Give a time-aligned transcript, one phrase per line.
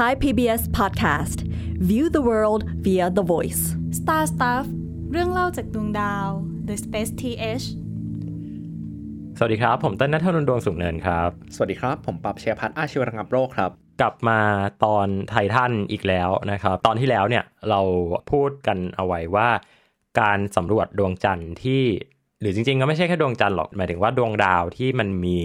[0.00, 1.38] Thai PBS Podcast
[1.90, 3.62] View the world via the voice
[3.98, 4.66] Star Stuff
[5.12, 6.28] เรื่องเล่าจากดวงดาว
[6.68, 7.66] The Space TH
[9.38, 14.40] สวัสดีครับ ผมเต้นนัทนนท์ดวงสุขเนินครับ สวัสดีครับ ผมปรับเชียร์พัฒน์อาชีวระงับโรคครับ กลับมา
[14.84, 17.80] ตอนไททันอีกแล้วนะครับ ตอนที่แล้วเนี่ยเรา
[18.30, 19.48] พูดกันเอาไว้ว่า
[20.20, 21.82] การสำรวจดวงจันทร์ที่
[22.40, 25.38] หรือจริงๆ ก็ไม่ใช่แค่ดวงจันทร์หรอก หมายถึงว่าดวงดาวที่มันมี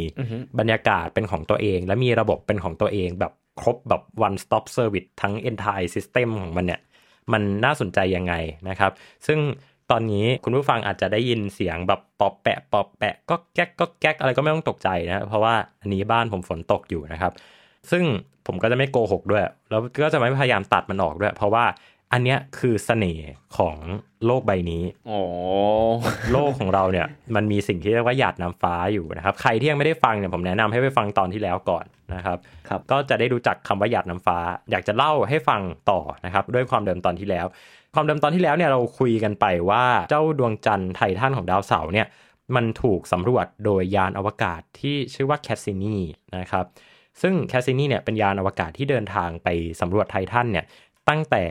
[0.59, 6.81] บรรยากาศเป็นของตัวเอง และมีระบบเป็นของตัวเองแบบ ครบแบบ one stop service ทั้ง entire system ของมันเนี่ย
[7.33, 8.33] มันน่าสนใจยังไง
[8.69, 8.91] นะครับ
[9.27, 9.39] ซึ่ง
[9.91, 17.33] ตอนนี้คุณผู้ฟังอาจจะได้ยินเสียงแบบปอบแปะปอบแปะก็แก๊กก็แก๊กอะไรก็ไม่ต้องตกใจนะ เพราะว่าอันนี้บ้านผมฝนตกอยู่นะครับ
[17.91, 18.03] ซึ่ง
[18.47, 21.65] ผมก็จะไม่โกหกด้วย แล้วก็จะไม่พยายามตัดมันออกด้วย เพราะว่า
[22.13, 23.77] อันเนี้ยคือเสน่ห์ของ
[24.25, 25.19] โลกใบนี้โอ้
[26.31, 32.37] โลกของเราเนี่ยมันมีสิ่งที่เรียกว่าหยาดน้ำฟ้าอยู่นะครับ ใครที่ยังไม่ได้ฟังเนี่ยผมแนะนำให้ไปฟังตอนที่แล้วก่อนนะครับ
[32.69, 34.37] ครับก็จะได้รู้จักคำว่าหยาดน้ำฟ้า
[34.71, 37.45] อยากจะเล่าให้ฟังต่อนะครับด้วยความเดิมตอนที่แล้ว
[37.95, 42.07] ความเดิมตอนที่แล้วเนี่ยเราคุยกันไปว่าเจ้าดวงจันทร์ไททันของดาวเสาร์เนี่ย
[42.55, 45.97] มันถูกสำรวจโดยยานอวกาศที่ชื่อว่าแคสซินี
[46.37, 46.65] นะครับ
[47.21, 49.47] ซึ่งแคสซินีเนี่ยเป็นยานอวกาศที่เดินทางไป
[49.81, 50.65] สำรวจไททันเนี่ย
[51.09, 51.45] ตั้งแต่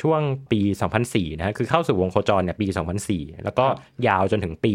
[0.00, 0.20] ช่วง
[0.52, 0.60] ปี
[1.00, 2.66] 2004 นะฮะคือเข้าสู่วงโคจรเนี่ยปี
[3.06, 3.66] 2004 แล้วก็
[4.06, 4.72] ยาวจนถึงปี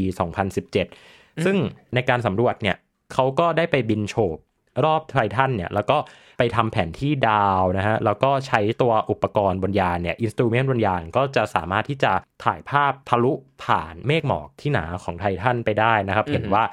[0.72, 1.58] 2017 ซึ่ง
[1.94, 2.78] ในการสำรวจเนี่ย
[3.14, 4.38] เขาก็ได้ไปบินโฉบ
[4.86, 5.98] รอบไททันเนี่ยแล้วก็
[6.38, 12.12] ไปทำแผนที่ดาวนะฮะ แล้วก็ใช้ตัวอุปกรณ์บนยานเนี่ยอินสตูเมนต์บนยานก็จะสามารถที่จะ
[12.44, 13.34] ถ่ายภาพทะลุ
[13.64, 16.64] ผ่านเมฆหมอกที่หนาของไททันไปได้นะครับ เห็นว่า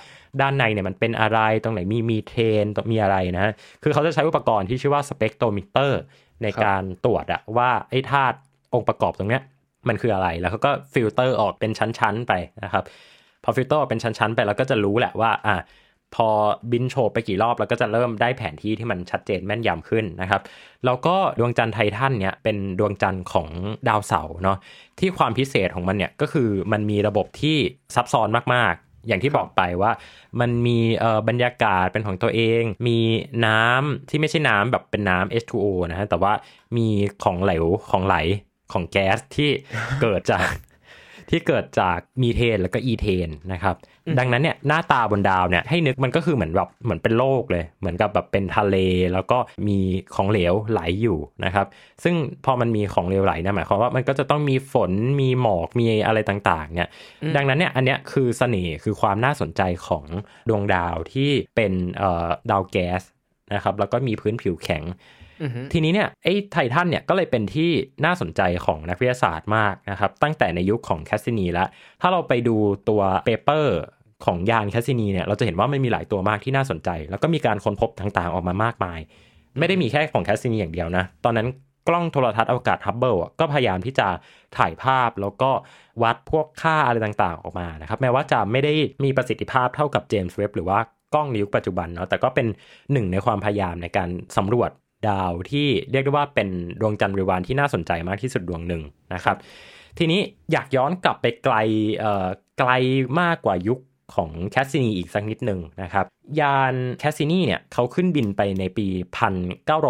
[0.40, 6.00] ด้านในเนี่ยมันเป็นอะไรตรงไหนมีมีเทนมีอะไรนะฮะคือเขาจะใช้อุปกรณ์ที่ชื่อว่าสเปกโทรมิเตอร์
[6.42, 8.36] ในการตรวจอะว่าไอ้ธาตุ
[8.74, 9.42] องค์ประกอบตรงเนี้ย
[9.88, 12.32] มันคืออะไรแล้วเขาก็ฟิลเตอร์ออกเป็นชั้นๆไป
[12.64, 12.84] นะครับ
[13.44, 15.56] พอฟิลเตอร์ออกเป็นชั้นๆไปเราก็จะรู้แหละว่าอะ
[16.14, 16.28] พอ
[16.72, 20.42] บินโฉบไปกี่รอบเราก็จะเริ่มได้แผนที่ที่มันชัดเจนแม่นยำขึ้นนะครับ
[20.84, 23.48] แล้วก็ดวงจันทร์ไททันเนี่ยเป็นดวงจันทร์ของ
[23.88, 24.58] ดาวเสาร์เนาะ
[24.98, 27.56] ที่ความพิเศษของมันเนี่ยก็คือมันมีระบบที่
[27.94, 28.74] ซับซ้อนมาก
[29.06, 29.90] อย่างที่บอกไปว่า
[30.40, 30.78] มันมี
[31.28, 32.98] บรรยากาศเป็นของตัวเอง มี
[33.46, 36.32] น้ำที่ไม่ใช่น้ำแบบเป็นน้ำ H2O นะฮะแต่ว่า
[36.76, 36.86] มี
[37.24, 38.16] ของเหลวของไหล
[38.72, 39.50] ของแก๊สที่
[40.00, 40.48] เกิดจาก
[41.30, 43.76] ที่เกิดจากมีเทนแล้วก็อีเทนนะครับ
[44.18, 48.76] ดังนั้นเนี่ยหน้าตาบนดาวเนี่ยให้นึกมันก็คือเหมือนแบบเหมือนเป็นโลกเลย เหมือนกับแบบเป็นทะเล
[49.12, 49.38] แล้วก็
[49.68, 49.78] มี
[50.14, 51.66] ของเหลวไหลอยู่นะครับ
[52.02, 52.14] ซึ่ง
[52.44, 56.90] พอมันมีของเหลวไหลเนะหมายความว่ามันก็จะต้องมีฝนมีหมอกมีอะไรต่างๆ เนี่ย
[57.36, 60.04] ดังนั้นเนี่ยอันเนี้ยคือเสน่ห์คือความน่าสนใจของ
[60.48, 63.02] ดวงดาวที่เป็นเอ่อดาวแก๊ส
[63.54, 64.82] นะครับแล้วก็มีพื้นผิวแข็ง
[65.72, 67.70] ทีนี้เนี่ยไอ้ไททันเนี่ยก็เลยเป็นที่
[68.04, 71.68] น่าสนใจของนักวิทยาศาสตร์มากนะครับ ตั้งแต่ในยุคของแคสซินีแล้ว
[72.00, 72.56] ถ้าเราไปดู
[72.88, 73.78] ตัว paper
[74.24, 79.00] ของยานแคสซินีเนี่ยเราจะเห็นว่ามันมีหลายตัวมากที่น่าสนใจ แล้วก็มีการค้นพบต่างๆออกมามากมาย
[79.58, 81.48] ไม่ได้มีแค่ของแคสซินีอย่างเดียวนะ ตอนนั้น
[81.88, 84.08] กล้องโทรทรรศน์อวกาศฮับเบิลก็พยายามที่จะ
[84.56, 85.50] ถ่ายภาพแล้วก็
[86.02, 88.72] วัดพวกค่าอะไรต่างๆออกมานะครับ แม้ว่าจะไม่ได้
[89.04, 90.78] มีประสิทธิภาพเท่ากับเจมส์เว็บบ์หรือว่า
[91.14, 92.46] กล้องในยุคปัจจุบันเนาะแต่ก็เป็น
[92.92, 94.70] หนึ่งในความพยายามในการสำรวจ
[95.08, 96.48] ดาวที่เรียกได้ว่าเป็น
[96.80, 98.82] ดวงจันทร์บริวารที่น่าสนใจมากที่สุดดวงหนึ่ง
[99.14, 99.36] นะครับ
[99.98, 100.20] ทีนี้
[100.52, 101.56] อยากย้อนกลับไปไกล
[101.98, 102.26] เอ่อ
[102.58, 102.70] ไกล
[103.20, 103.80] มากกว่ายุค
[104.14, 106.06] ของแคสซินีอีกสักนิดหนึ่งนะครับ
[106.40, 108.86] ยานแคสซินีเนี่ยเขาขึ้นบินไปในปี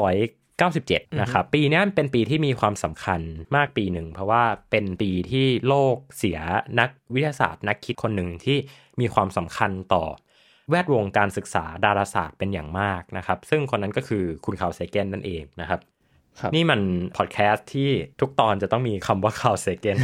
[0.08, 3.20] 1997 นะครับ ปีนี้เป็นปีที่มีความสำคัญ
[3.56, 6.38] มากปีหนึ่ง เพราะว่าเป็นปีที่โลกเสีย
[6.80, 8.58] นักวิทยาศาสตร์นักคิดคนหนึ่งที่
[9.00, 10.04] มีความสำคัญต่อ
[10.70, 15.80] แวดวงการศึกษาดาราศาสตร์เป็นอย่างมากนะครับ ซึ่งคนนั้นก็คือคุณคาร์ล เซแกนนั่นเองนะครับ
[16.40, 16.80] ครับนี่มัน
[17.16, 17.90] พอดแคสต์ที่
[18.20, 19.96] ทุกตอนจะต้องมีคำว่าคาร์ล เซแกน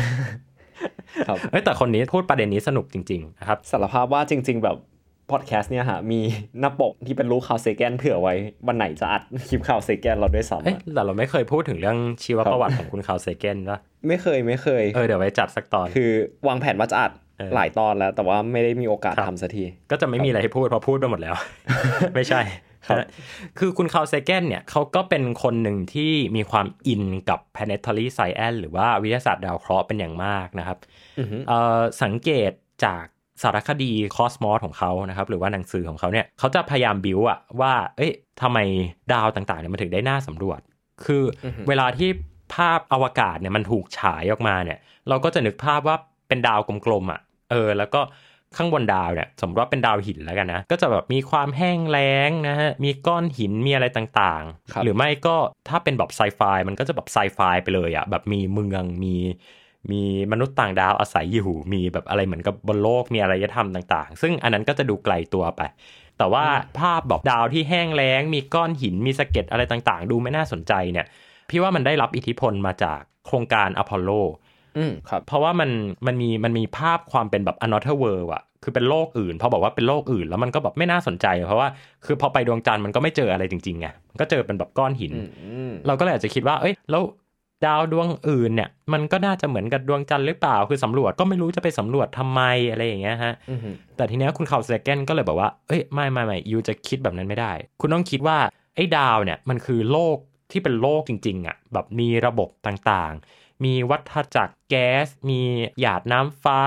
[1.29, 4.77] ครับเอ้ยแต่คนนี้พูดประเด็นนี้สนุกจริงๆนะครับสารภาพว่าจริง ๆ แบบ
[5.31, 6.21] พอดแคสต์เนี่ยฮะมี
[6.61, 8.35] หน้าปกที่เป็นรูปคาร์ลเซแกนเผื่อไว้
[8.67, 16.11] วันไหนจะอัดคลิปคาร์ลเซแกนเราด้วยซ้ำเอ้ยอะแต่เราไม่เคยพูดถึงเรื่องชีวประวัติของคุณคาร์ลเซเกนปะไม่เคยไม่เคยเออเดี๋ยวไว้จัดสักตอนคือ
[16.49, 21.35] วางแผนว่าจะอัดเออ หลายตอนแล้ว แต่ว่าไม่ได้มีโอกาสครับทำสักที ก็จะไม่มีอะไรให้พูดเพราะพูดไปหมดแล้ว
[22.15, 22.41] ไม่ใช่
[22.89, 22.99] ครับ
[23.59, 30.79] คือคุณคาร์ลเซเกนเนี่ยเขาก็เป็นคนหนึ่งที่มีความอินกับ planetary science หรือว่าวิทยาศาสตร์ดาวเคราะห์เป็นอย่างมากนะครับ
[31.19, 32.53] อือฮึเอ่อสังเกต
[32.85, 33.05] จาก
[33.43, 38.13] สารคดีคอสมอสของเขานะครับ หรือว่าหนังสือของเขาเนี่ยเขาจะพยายามบิวอะว่า เอ้ย
[38.43, 38.59] ทำไม
[39.13, 40.61] ดาวต่างๆเนี่ยมันถึงได้น่าสำรวจ
[41.05, 42.11] คืออเวลาที่
[42.55, 44.79] ภาพอวกาศเนี่ยมันถูกฉายออกมาเนี่ย
[45.09, 45.97] เราก็จะนึกภาพว่า
[46.29, 47.21] เป็นดาวกลมๆอะ
[47.53, 48.01] เออ แล้วก็
[48.57, 55.37] ข้างบนดาวเนี่ยสมมติว่าเป็นดาวหินแล้วกันนะ ก็จะแบบมีความแห้งแล้งนะฮะ มีก้อนหินมีอะไรต่างครับๆหรือไม่ก็
[55.69, 59.15] ถ้าเป็นแบบไซไฟมันก็จะแบบไซไฟไปเลยอะแบบมีเมืองมี
[59.91, 60.03] มี
[60.33, 65.63] มนุษย์ต่างดาวอาศัยอยู่ มีแบบอะไรเหมือนกับบนโลก มีอารยธรรมต่าง ๆ ซึ่งอันนั้นก็จะดูไกลตัวไป
[66.19, 66.47] แตแต่ว่า
[66.81, 71.07] ภาพแบบดาวที่แห้งแล้ง มีก้อนหิน มีสะเก็ดอะไรต่างๆ ดูไม่น่าสนใจเนี่ย
[71.51, 74.11] พี่ว่ามันได้รับอิทธิพลมาจากโครงการอพอลโล
[74.79, 75.71] อืมครับเพราะว่ามัน
[76.07, 81.69] มันมีมันมีภาพความเป็นแบบ another world อะคือเป็นโลกอื่นพอบอกว่าเป็นโลกอื่นแล้วมันก็แบบไม่น่าสนใจ เพราะว่า
[82.05, 87.03] คือพอไปดวงจันทร์มันก็ไม่เจออะไรจริงๆไงมันก็เจอเป็นแบบก้อนหินอืมเราก็เลยอาจจะคิดว่า เอ้ยแล้ว
[87.67, 92.41] ดาวดวงอื่นเนี่ย มันก็น่าจะเหมือนกับดวงจันทร์หรือเปล่า คือสำรวจก็ไม่รู้จะไปสำรวจทำไม
[92.71, 93.61] อะไรอย่างเงี้ยฮะอืม
[93.97, 98.39] แต่ทีเนี้ยคุณคาร์ลเซเกนก็เลยบอกว่าเอ้ยไม่ไม่ไม่ you จะคิดแบบนั้นไม่ได้ คุณต้องคิดว่า
[98.77, 100.17] ไอ้ดาวเนี่ยมันคือโลก
[100.51, 105.41] ที่เป็นโลกจริงๆอะแบบมีระบบต่างๆ มีวัฏจักรแก๊ส มี
[105.81, 106.61] หยาดน้ำฟ้า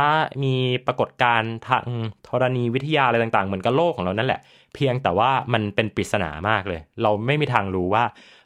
[0.43, 0.55] มี
[0.87, 1.85] ปรากฏการณ์ทาง
[2.27, 4.41] ธรณีวิทยาอะไรต่างๆ เหมือนกับโลกของเรานั่นแหละ
[4.75, 8.03] เพียงแต่ว่ามันเป็นปริศนามากเลย เราไม่มีทางรู้ว่า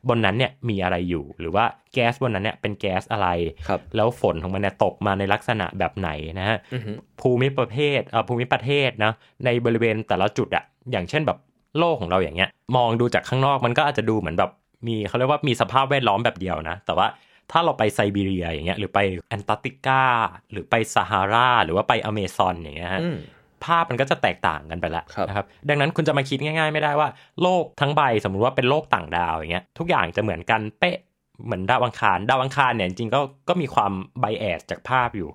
[0.09, 3.27] บนนั้นเนี่ยมีอะไรอยู่ หรือว่าแก๊สบนนั้นเนี่ยเป็นแก๊สอะไร
[3.67, 6.09] ครับแล้วฝนของมันเนี่ยตกมาในลักษณะแบบไหน
[6.39, 6.81] นะฮะอืม
[7.21, 9.13] ภูมิประเภทเอ่อภูมิประเทศนะ
[9.45, 11.37] ในบริเวณแต่ละจุดอะอย่างเช่นแบบ
[11.79, 14.51] โลกของเราอย่างเงี้ย มองดูจากข้างนอกมันก็อาจจะดูเหมือนแบบ
[14.87, 17.07] มีเขาเรียกว่ามีสภาพแวดล้อมแบบเดียวนะ แต่ว่า
[17.51, 18.99] ถ้าเราไปไซบีเรียอย่างเงี้ยหรือไป
[19.29, 20.03] แอนตาร์กติกา
[20.51, 23.17] หรือไปซาฮาราหรือว่าไปอเมซอนอย่างเงี้ยฮะอืม
[23.65, 27.09] ภาพมันก็จะแตกต่างกันไปละครับนะครับ ดังนั้นคุณจะมาคิดง่ายๆ ไม่ได้ว่า
[27.41, 30.97] โลกทั้งใบสมมุติว่าเป็นโลกต่างดาวอย่างเงี้ยทุกอย่างจะเหมือนกันเป๊ะ
[31.45, 35.29] เหมือนดาวอังคารดาวอังคารเนี่ยจริงๆก็ก็มีความ bias จากภาพอยู่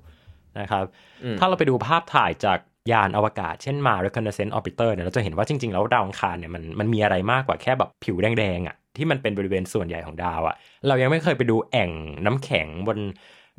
[0.61, 0.85] นะครับ
[1.25, 2.59] อืมถ้าเราไปดูภาพถ่ายจาก
[2.93, 10.55] ยานอวกาศเช่นมา reconnaissance orbiter เนี่ยเราจะเห็นว่าจริง ๆ แล้วดาวอังคารเนี่ยมันมันมีอะไรมากกว่าแค่แบบผิวแดงๆอะที่มันเป็นบริเวณส่วนใหญ่ของดาวอะ
[10.89, 11.91] เรายังไม่เคยไปดูแอ่ง
[12.27, 12.99] น้ำแข็งบน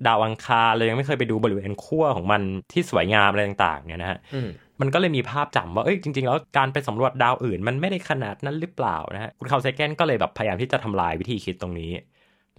[0.07, 2.42] ดาวอังคารเรายังไม่เคยไปดูบริเวณขั้วของมัน
[2.72, 4.50] ที่สวยงามอะไรต่างๆเนี่ยนะฮะอืม
[4.81, 11.92] มันก็เลยมีภาพจำว่าเอ้ยจริง ๆ แล้วการไปสำรวจดาวอื่น มันไม่ได้ขนาดนั้นหรือเปล่านะฮะคุณคาร์ลไซแกนก็เลยแบบพยายามที่จะทำลายวิธีคิดตรงนี้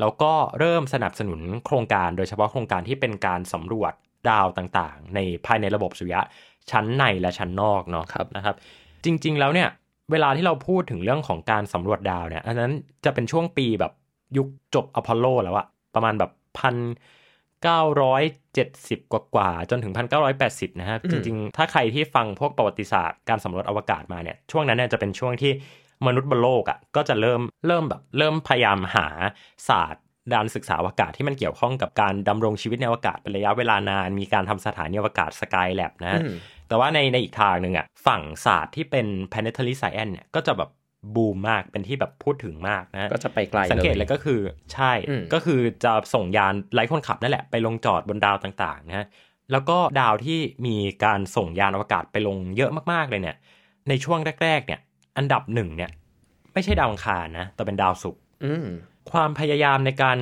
[0.00, 3.92] แล้วก็เริ่มสนับสนุนโครงการโดยเฉพาะโครงการที่เป็นการสำรวจ
[4.30, 6.20] ดาวต่างๆ ในภายในระบบสุริยะ
[6.70, 8.56] ชั้นในและชั้นนอกเนาะครับนะครับ
[9.04, 9.68] จริง ๆ แล้วเนี่ย
[10.12, 12.72] เวลาที่เราพูดถึงเรื่องของการสำรวจดาวเนี่ยอันนั้น
[13.04, 13.92] จะเป็นช่วงปีแบบ
[14.36, 16.76] ยุคจบอพอลโลแล้วอะประมาณแบบพัน
[17.64, 19.92] 970กว่ากว่าๆจนถึง
[20.36, 25.52] 1980นะฮะอืมจริง ๆ ถ้าใครที่ฟังพวกประวัติศาสตร์การสำรวจอวกาศมาเนี่ยช่วงนั้นเนี่ยจะเป็นช่วงที่
[26.06, 29.06] มนุษย์บนโลกอะ่ะก็จะเริ่มเริ่มแบบเริ่มพยายามหา
[29.68, 30.02] ศาสตร์
[30.34, 36.34] ด้านศึกษาอวกาศที่มันเกี่ยวข้องกับการดำรงชีวิตในอวกาศเป็นระยะเวลานาน มีการทำสถานีอวกาศสกายแลบนะฮะอืม
[36.68, 40.70] แต่ว่าในในอีกทางหนึ่งอะฝั่งศาสตร์ที่เป็น planetary science เนี่ยก็จะแบบ
[41.14, 44.40] บูมมากเป็นที่แบบพูดถึงมากนะฮะก็จะไปไกลสังเกตเลเลยยก็คือ
[44.74, 49.06] ใช่อืมก็คือจะส่งยานไร้คนขับนั่นแหละไปลงจอดบนดาวต่างๆนะฮะ
[49.52, 53.36] แล้วก็ดาวที่มีการส่งยานอวกาศไปลงเยอะมากๆเลยเนี่ย
[53.88, 54.80] ในช่วงแรก ๆ เนี่ย
[55.16, 55.90] อันดับหนึ่งเนี่ย
[56.52, 58.66] ไม่ใช่ดาวอังคารนะแต่เป็นดาวศุกร์อืม
[59.12, 60.18] ความพยายามในการ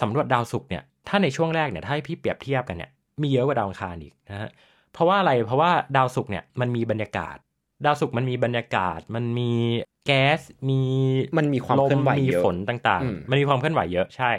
[0.00, 2.90] สำรวจดาวศุกร์เนี่ย ถ้าในช่วงแรกเนี่ย ถ้าให้พี่เปรียบเทียบกันเนี่ย
[3.22, 4.50] มีเยอะกว่าดาวอังคารอีกนะฮะ
[4.92, 7.36] เพราะว่าอะไร เพราะว่าดาวศุกร์เนี่ย มันมีบรรยากาศ
[7.84, 9.50] ดาวศุกร์มันมีบรรยากาศ มันมี
[10.06, 10.80] แก๊ส มี
[11.38, 14.32] มันมีความลเคลื่อนไหวมีเยอะฝนต่างอืมๆมันมีความเคลื่อนไหวเยอะ ใช่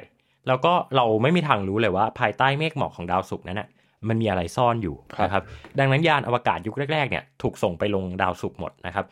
[0.48, 3.68] แล้วก็เราไม่มีทางรู้เลยว่า ภายใต้เมฆหมอกของดาวศุกร์นั้นน่ะ
[4.10, 5.44] มันมีอะไรซ่อนอยู่นะครับ
[5.80, 9.06] ดังนั้นยานอวกาศยุคแรกๆเนี่ยถูกส่งไปลงดาวศุกร์หมดนะครับ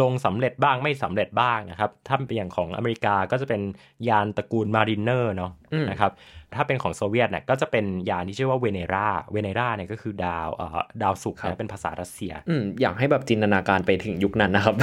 [0.00, 3.62] ลงสำเร็จบ้างไม่สำเร็จบ้างนะครับ ถ้าเป็นอย่างของอเมริกาก็จะเป็น
[4.08, 6.12] ยานตระกูลมาริเนอร์เนาะอืมนะครับ
[6.56, 14.74] ถ้าเป็นของโซเวียตเนี่ยก็จะเป็นยานที่ชื่อว่าเวเนราเวเนราเนี่ยก็คือดาวเอ่อดาวศุกร์ครับนะเป็นภาษารัสเซียอืมอยากให้แบบจินตนาการไปถึงยุคนั้นนะครับ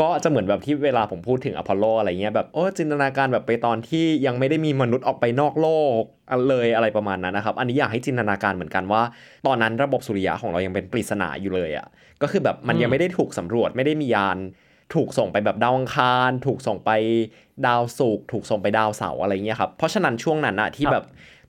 [0.00, 5.68] ก็จะเหมือนแบบที่เวลาผมพูดถึงอพอลโลอะไรเงี้ยแบบโอ้จินตนาการแบบไปตอนที่ยังไม่ได้มีมนุษย์ออกไปนอกโล
[6.00, 6.02] ก
[6.48, 9.02] เลยอะไรประมาณนั้นนะครับ อันนี้อยากให้จินตนาการเหมือนกันว่า
[9.46, 11.86] ตอนนั้นระบบสุริยะของเรายังเป็นปริศนาอยู่เลยอะ่ะ
[12.22, 14.38] ก็คือแบบมันอืมยังไม่ได้ถูกสำรวจไม่ได้มียาน
[14.94, 16.90] ถูกส่งไปแบบดาวอังคาร ถูกส่งไป
[17.66, 21.04] ดาวศุกร์ถูกส่งไปดาวเสาร์อะไรเงี้ยครับ เพราะฉะนั้นช่วงนั้นอะที่แบบ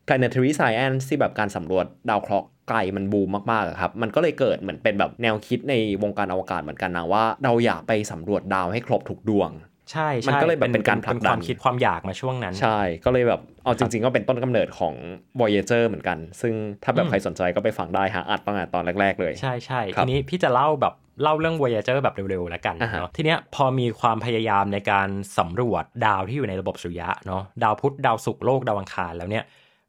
[0.06, 9.50] planetary science ที่แบบการสำรวจดาวเคราะห์ไกลมันบูมมากๆอะครับ มันก็เลยเกิดเหมือนเป็นแบบแนวคิดในวงการอวกาศเหมือนกันนะว่า เราอยากไปสำรวจดาวให้ครบทุกดวง
[9.92, 14.94] ใช่ใช่มันก็เลยแบบเป็นการผลักดันความคิดความอยากมาช่วงนั้น ใช่ ก็เลยแบบเอาจริง ๆ ก็เป็นต้นกำเนิดของ
[15.40, 16.54] Voyager เหมือนกัน ซึ่ง
[16.84, 20.94] ถ้าแบบอืมใครสนใจก็ไปฟังได้หาอัดตั้งแต่ตอนแรก ๆ เลยใช่ใช่ครับทีนี้พี่จะเล่าแบบ
[21.24, 29.44] เล่าเรื่อง Voyager แบบเร็วๆแล้วกันอ่าฮะเนาะทีเนี้ยพอมีความพยายามในการสำรวจดาวที่อยู่ในระบบสุริยะเนาะดาวพุธดาวศุกร์โลกดาวอังคารแล้วเนี่ย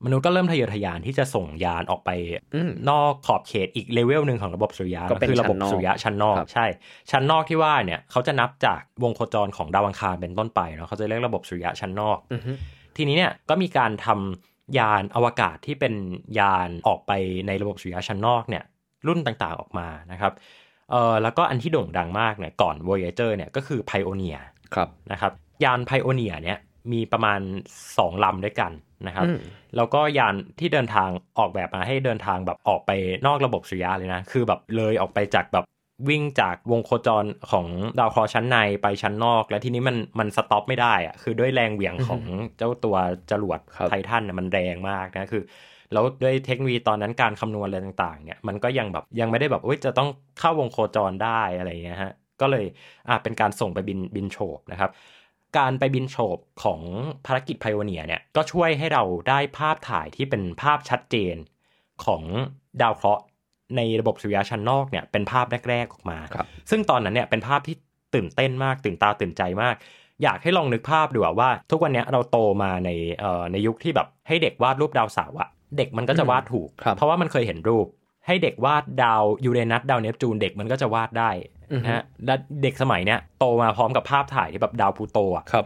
[0.04, 2.10] มนุษย์ก็เริ่มทะเยอทะยานที่จะส่งยานออกไป
[2.54, 6.66] อืมนอกขอบเขตอีกเลเวลหนึ่งของระบบสุริยะก็เป็นคือระบบชั้นนอกสุริยะชั้นนอกครับใช่
[7.10, 12.52] ชั้นนอกที่ว่าเนี่ยเขาจะนับจากวงโคจรของดาวอังคารเป็นต้นไปเนาะเขาจะเรียกระบบสุริยะชั้นนอกอือฮึ
[12.96, 15.94] ทีนี้เนี่ยก็มีการทำยานอวกาศที่เป็น
[16.38, 17.12] ยานออกไป
[17.46, 18.64] ในระบบสุริยะชั้นนอกเนี่ย
[19.06, 20.32] รุ่นต่างๆออกมานะครับ
[20.90, 24.40] เออแล้วก็อันที่โด่งดังมากเนี่ยก่อน Voyager เนี่ยก็คือ Pioneer
[24.74, 25.32] ครับนะครับ
[25.64, 26.58] ยาน Pioneer เนี่ย
[26.92, 27.40] มีประมาณ
[27.84, 28.72] 2 ลำด้วยกัน
[29.06, 29.38] นะครับอืม
[29.76, 32.90] แล้วก็ยานที่เดินทางออกแบบมาให้เดินทางแบบออกไป
[33.26, 35.64] นอกระบบสุริยะเลยนะ คือแบบเลยออกไปจากแบบ
[36.08, 37.66] วิ่งจากวงโคจรของ
[37.98, 42.22] ดาวเคราะห์ชั้นในไปชั้นนอก และทีนี้มันมันสต็อปไม่ได้อะคือด้วยแรงเหวี่ยงของ
[42.58, 42.96] เจ้าตัว
[43.30, 45.42] จรวดครับไททันน่ะมันแรงมากนะคือ
[45.92, 52.64] แล้วด้วยเทคโนโลยีตอนนั้นการคำนวณอะไรต่างๆเนี่ยมันก็ยังแบบยังไม่ได้แบบเอ้ยจะต้องเข้าวงโคจรได้อะไรอย่างเงี้ยฮะก็เลย
[53.08, 54.90] อะเป็นการส่งไปบินบินโฉบนะครับ
[55.58, 56.80] การไปบินโฉบของ
[57.26, 61.34] ภารกิจไพโอเนียเนี่ยก็ช่วยให้เราได้ภาพถ่ายที่เป็นภาพชัดเจน
[62.04, 62.22] ของ
[62.82, 63.22] ดาวเคราะห์
[63.76, 67.76] ในระบบสุริยะชั้นนอกเนี่ยเป็นภาพแรก ๆออกมาครับซึ่งตอนนั้นเนี่ยเป็นภาพที่
[68.14, 69.74] ตื่นเต้นมากตื่นตาตื่นใจมาก
[70.22, 77.86] อยากให้ลองนึกภาพดูอะว่า ทุกวันเนี้ยเราโตมาในเอ่อในยุคที่แบบให้เด็กวาดรูปดาวเสาร์อะเด็กมันก็จะวาดถูกครับเพราะว่ามันเคยเห็นรูป
[78.26, 85.64] ให้เด็กวาดดาวยูเรนัสดาวเนปจูนเด็กมันก็จะวาดได้อือฮึ นะฮะและเด็กสมัยเนี้ยโตมาพร้อมกับภาพถ่ายที่แบบดาวพลูโตอะครับ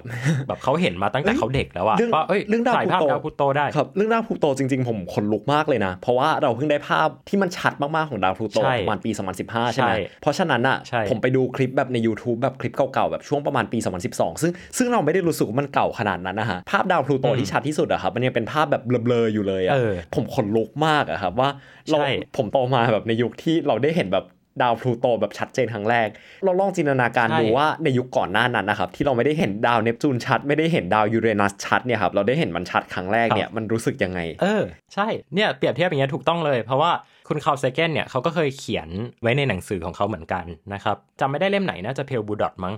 [0.49, 9.11] แบบเขาเห็นมาตั้งแต่เขาเด็กแล้วอะเรื่องว่าเอ้ยเรื่องดาวถ่ายภาพพลูโตดาวพลูโตได้ครับเรื่องดาวพลูโตจริง ๆ ผมขนลุกมากเลยนะ เพราะว่าเราเพิ่งได้ภาพที่มันชัดมากๆของดาวพลูโตใช่ประมาณปี
[9.43, 13.79] 2015 ใช่ไหมใช่เพราะฉะนั้นอะใช่ผมไปดูคลิปแบบใน YouTube แบบคลิปเก่าๆแบบช่วงประมาณปี
[14.11, 21.49] 2012 ซึ่งซึ่งเราไม่ได้รู้สึกว่ามันเก่าขนาดนั้นนะฮะภาพดาวพลูโตที่ชัดที่สุดอะครับมันยังเป็นภาพแบบเบลอๆอยู่เลยอะเออผมขนลุกมากอะครับว่า
[21.91, 24.25] เราใช่ผมโตมาแบบในยุคที่เราได้เห็นแบบ
[24.63, 26.09] ดาวพลูโตแบบชัดเจนครั้งแรก
[26.45, 34.63] เราลองจินตนาการดูว่าในยุคก่อนหน้านั้นนะครับ ที่เราไม่ได้เห็นดาวเนปจูนชัด ไม่ได้เห็นดาวยูเรนัสชัดเนี่ยครับ เราได้เห็นมันชัดครั้งแรกเนี่ยมันรู้สึกยังไง เออ
[34.95, 36.91] ใช่ เนี่ยเปรียบเทียบอย่างเงี้ยถูกต้องเลย เพราะว่า
[37.29, 38.89] คุณคาร์ลเซเกนเนี่ยเขาก็เคยเขียน
[39.23, 40.45] ไว้ในหนังสือของเขาเหมือนกัน
[40.75, 42.75] นะครับจำไม่ได้เล่มไหนน่าจะ Pale Blue Dot มั้ง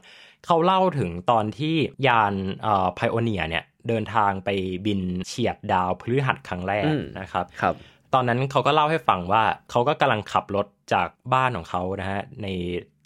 [0.47, 1.75] เขาเล่าถึงตอนที่
[2.07, 4.51] ยานเอ่อ Pioneer เนี่ยเดินทางไป
[4.87, 7.75] บินเฉียดดาวพฤหัสครั้งแรกอืมนะครับครับ
[8.17, 12.47] ตอนนั้นเขาก็เล่าให้ฟังว่าเขาก็กำลังขับรถจากบ้านของเขานะฮะใน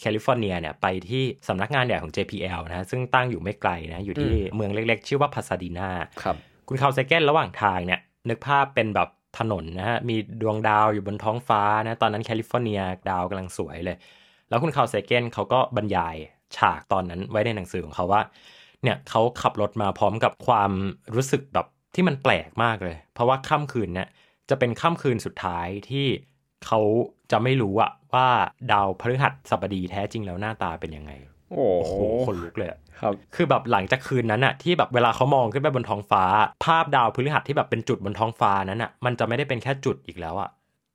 [0.01, 5.91] แคลิฟอร์เนียเนี่ยไปที่สำนักงานใหญ่ของ JPL นะฮะซึ่งตั้งอยู่ไม่ไกลนะอยู่ที่เมืองเล็กๆ ชื่อว่าพาซาดีนา
[6.23, 6.37] ครับ
[6.69, 13.97] คุณคาร์ลเซเกนระหว่างทางเนี่ยนึกภาพเป็นแบบถนนนะฮะมีดวงดาวอยู่บนท้องฟ้านะตอนนั้นแคลิฟอร์เนียดาวกำลังสวยเลย
[14.49, 16.17] แล้วคุณคาร์ลเซเกนเขาก็บรรยาย
[16.57, 18.23] ฉากตอนนั้นไว้ในหนังสือของเขาว่า
[18.83, 20.71] เนี่ยเขาขับรถมาพร้อมกับความ
[21.15, 24.09] รู้สึกแบบที่มันแปลกมากเลย เพราะว่าค่ำคืนเนี่ย
[24.51, 26.07] จะเป็นค่ำคืนสุดท้ายที่
[26.67, 26.81] เขา
[27.33, 28.29] จะไม่รู้อะว่า
[28.73, 31.13] ดาวพฤหัสบดีแท้จริงแล้วหน้าตาเป็นยังไง
[31.51, 36.25] โอ้โอ้โหโหคนลุกเลยอะครับ คือแบบหลังจากคืนนั้นอะที่แบบเวลาเขามองขึ้นไปบนท้องฟ้า
[36.65, 40.51] ภาพดาวพฤหัสที่แบบเป็นจุดบนท้องฟ้านั้นอะมันจะไม่ได้เป็นแค่จุดอีกแล้วอะ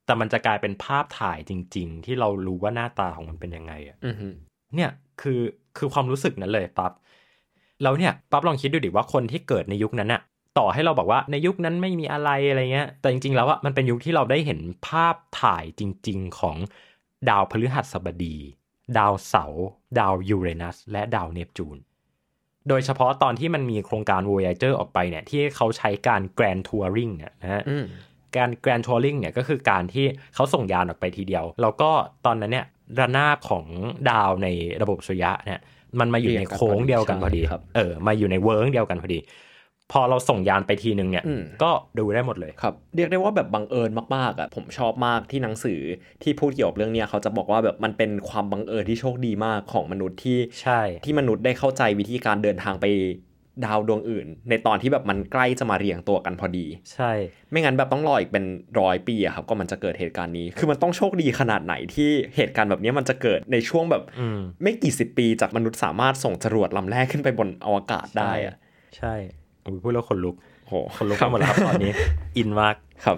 [0.05, 4.27] แต่มันจะกลายเป็นภาพถ่ายจริง ๆ ที่เรารู้ว่าหน้าตาของมันเป็นยังไงอะอือฮึ
[4.75, 4.89] เนี่ย
[5.21, 5.39] คือ
[5.77, 6.91] คือความรู้สึกนั้นเลยปั๊บ
[7.83, 10.21] แล้วเนี่ยปั๊บลองคิดดูดิว่าคนที่เกิดในยุคนั้นอะ
[10.57, 16.57] ต่อให้เราบอกว่าในยุคนั้นไม่มีอะไรอะไรเงี้ย แต่จริงๆ แล้วอะมันเป็นยุคที่เราได้เห็นภาพถ่ายจริง ๆ ของ
[17.29, 18.35] ดาวพฤหัสบดี
[18.97, 19.65] ดาวเสาร์
[20.00, 21.77] ดาวยูเรนัส และดาวเนปจูน
[22.69, 27.85] โดยเฉพาะตอนที่มันมีโครงการ Voyager ออกไปเนี่ย ที่เขาใช้การ Grand Touring เนี่ยนะฮะอืม
[28.38, 31.91] การ Grand Touring เนี่ยก็คือการที่เขาส่งยานออกไปทีเดียว แล้วก็
[32.25, 32.65] ตอนนั้นเนี่ย
[33.00, 33.65] ระนาบของ
[34.09, 34.47] ดาวใน
[34.81, 35.59] ระบบสุริยะเนี่ย
[36.00, 39.19] มันมาอยู่ในโค้งเดียวกันพอดีใช่ครับเออ มาอยู่ในเวิ้งเดียวกันพอดี
[39.92, 45.80] พอเราส่งยานไปทีนึงเนี่ยอืมก็ดูได้หมดเลยครับ เรียกได้ว่าแบบบังเอิญมากๆอะผมชอบมากที่หนังสือ
[46.24, 52.88] ที่พูดเกี่ยวกับเรื่องเนี้ยเขาจะบอกว่าแบบมันเป็นความบังเอิญที่โชคดีมากของมนุษย์ที่ใช่ที่มนุษย์ได้เข้าใจวิธีการเดินทางไป
[53.65, 57.12] ดาวดวงอื่น ในตอนที่แบบมันใกล้จะมาเรียงตัวกันพอดี ใช่
[57.51, 58.46] ไม่งั้นแบบต้องรออีกเป็น
[58.80, 68.56] ร้อยปีอะครับก็มันจะเกิดเหตุการณ์นี้ คือมันต้องโชคดีขนาดไหนที่เหตุการณ์แบบนี้มันจะเกิดในช่วงแบบอืมไม่กี่สิบปีจากมนุษย์สามารถส่งจรวดลำแรกขึ้นไปบนอวกาศได้อะ
[68.98, 69.15] ใช่
[69.65, 70.36] อุ๊ยพูดแล้วคนลุก
[70.67, 71.93] โหคนลุกไปหมดแล้วครับตอนนี้
[72.38, 73.17] อินมากครับ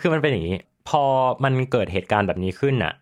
[0.00, 0.56] คือมันเป็นอย่างนี้
[0.88, 1.02] พอ
[1.44, 2.94] มันเกิดเหตุการณ์แบบนี้ขึ้นน่ะ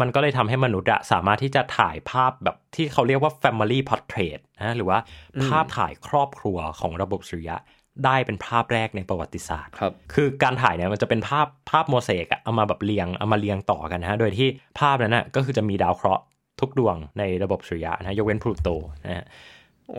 [0.00, 4.98] มันก็เลยทำให้มนุษย์อะสามารถที่จะถ่ายภาพแบบที่เขาเรียกว่า family portrait นะหรือว่า
[5.44, 7.56] ภาพถ่ายครอบครัวของระบบสุริยะ
[8.04, 14.48] ได้เป็นภาพแรกในประวัติศาสตร์ครับคือการถ่ายเนี่ยมันจะเป็นภาพภาพโมเสกอะเอามาแบบเรียงเอามาเรียงต่อกันนะฮะ โดยที่
[14.80, 16.22] ภาพนั้นน่ะก็คือจะมีดาวเคราะห์
[16.60, 18.68] ทุกดวงในระบบสุริยะนะฮะยกเว้นพลูโต
[19.04, 19.24] นะฮะ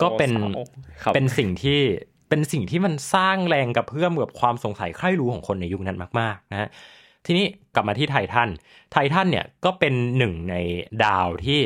[0.02, 0.64] ก็เป็นโอ้
[1.04, 1.80] ครับเป็นสิ่งที่
[2.30, 6.70] เป็นสิ่งที่มันสร้างแรงกระเพื่อมกับความสงสัยใคร่รู้ของคนในยุคนั้นมากๆนะฮะ
[7.26, 8.50] ทีนี้กลับมาที่ไททัน
[8.92, 10.56] ไททันเนี่ยก็เป็นหนึ่งใน
[11.04, 11.60] ดาวที่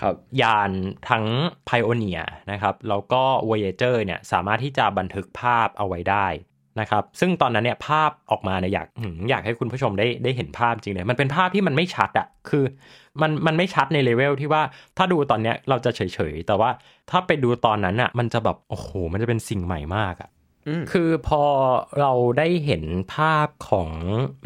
[0.00, 0.70] ครับยาน
[1.08, 1.24] ทั้ง
[1.68, 6.26] Pioneer นะครับแล้วก็ Voyager เนี่ยสามารถที่จะบันทึกภาพเอาไว้ได้
[6.80, 8.86] นะครับซึ่งตอนนั้นเนี่ยภาพออกมาเนี่ยอยาก
[9.30, 12.64] อยากให้คุณผู้ชมได้ได้เห็นภาพจริงเลยมันเป็นภาพที่มันไม่ชัดอะคือ
[13.22, 14.62] มันมันไม่ชัดในเลเวลที่ว่า
[14.96, 16.00] ถ้าดูตอนเนี้ยเราจะเฉ
[16.32, 16.70] ยๆ แต่ว่า
[17.10, 20.30] ถ้าไปดูตอนนั้นอะมันจะแบบ โอ้โห มันจะเป็นสิ่งใหม่มากอะ
[20.68, 21.42] อืมคือพอ
[22.00, 22.84] เราได้เห็น
[23.14, 23.88] ภาพของ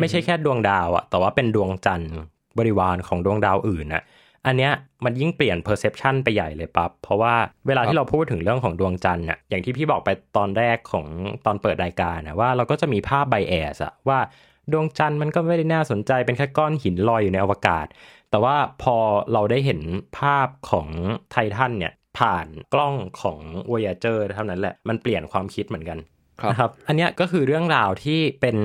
[0.01, 2.15] ไม่ใช่แค่ดวงดาวอะแต่ว่าเป็นดวงจันทร์
[2.59, 4.05] บริวารของดวงดาวอื่นอะ
[4.47, 4.73] อันเนี้ย
[5.05, 7.35] มันยิ่งเปลี่ยน perception ไปใหญ่เลยปั๊บเพราะว่า
[7.67, 11.07] เวลาที่เราพูดถึงเรื่องของดวงจันทร์อะอย่างที่พี่บอกไปตอนแรกของ
[11.47, 14.19] ตอนเปิดรายการนะว่าเราก็จะมีภาพไบแอสอะว่า
[14.73, 17.87] ดวงจันทร์มันก็ไม่ได้น่าสนใจเป็นแค่ก้อนหินลอยอยู่ในอวกาศ
[18.33, 18.97] แต่ว่าพอ
[19.33, 19.81] เราได้เห็น
[20.19, 20.89] ภาพของ
[21.31, 23.39] ไททันเนี่ยผ่านกล้องของ
[23.71, 25.99] Voyager เท่านั้นแหละ มันเปลี่ยนความคิดเหมือนกัน
[26.41, 28.57] ครับนะครับ อันเนี้ยก็คือเรื่องราวที่เป็น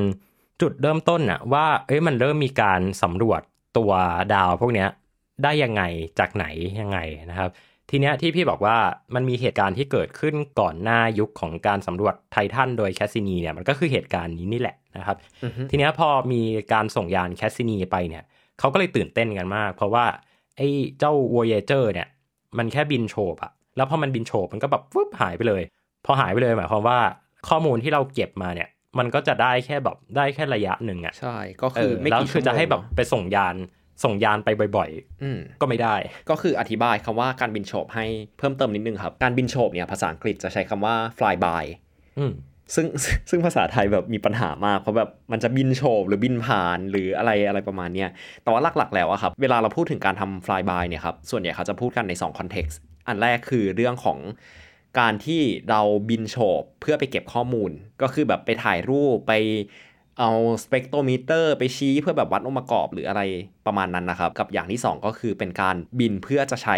[0.61, 3.41] จุดเริ่มต้นน่ะว่าเอ้ยมันเริ่มมีการสำรวจ
[3.77, 3.91] ตัว
[4.33, 4.89] ดาวพวกเนี้ย
[5.43, 5.81] ได้ยังไง
[6.19, 6.45] จากไหน
[6.79, 6.99] ยังไง
[7.31, 7.49] นะครับ
[7.89, 8.77] ทีเนี้ยที่พี่บอกว่า
[9.15, 16.41] มันมีเหตุการณ์ที่เกิดขึ้นก่อนหน้ายุคของการสำรวจไททันโดยแคสซินีเนี่ยมันก็คือเหตุการณ์นี้นี่แหละนะครับอือฮึทีเนี้ยพอมี
[16.73, 18.23] การส่งยานแคสซินีไปเนี่ย
[18.59, 20.05] เขาก็เลยตื่นเต้นกันมาก เพราะว่า
[20.57, 20.67] ไอ้
[20.99, 22.07] เจ้า Voyager เนี่ย
[22.57, 25.61] มันแค่บินโฉบอะแล้วพอมันบินโฉบมันก็แบบฟึบหายไปเลย
[26.05, 26.99] พอหายไปเลยหมายความว่า
[27.49, 33.55] ข้อมูลที่เราเก็บมาเนี่ย มันก็จะได้แค่แบบได้แค่ระยะหนึ่งอะใช่ก็เอคืออไม่แล้วกี่คือจะให้แบบไปส่งยาน
[34.03, 34.89] ส่งยานไปบ่อย
[35.23, 35.95] อืมๆก็ไม่ได้
[36.29, 38.05] ก็คืออธิบายคำว่าการบินโฉบให้
[38.37, 41.63] เพิ่มเติมนิดนึงครับ การบินโฉบเนี่ยภาษาอังกฤษจะใช้คำว่า fly by
[42.19, 42.31] อืม
[42.75, 42.85] ซึ่ง
[43.29, 48.09] ซึ่งภาษาไทยแบบมีปัญหามากเพราะแบบมันจะบินโฉบหรือบินผ่านหรืออะไรอะไรประมาณเนี้ย
[48.43, 52.75] แต่ว่าหลักๆแล้วอะครับ เวลาเราพูดถึงการทำ fly by เนี่ยครับ ส่วนใหญ่เขาจะพูดกันใน2 context
[53.07, 54.19] อันแรกคือเรื่องของ
[54.99, 57.71] การที่เราบินโฉบเพื่อไปเก็บข้อมูล
[58.01, 59.33] ก็คือแบบไปถ่ายรูปไป
[60.19, 60.31] เอา
[60.63, 63.21] สเปกโทรมิเตอร์ไปชี้เพื่อแบบวัดองค์ประกอบหรืออะไร
[63.67, 66.77] ประมาณนั้นนะครับ กับอย่างที่ 2 ก็คือเป็นการบินเพื่อจะใช้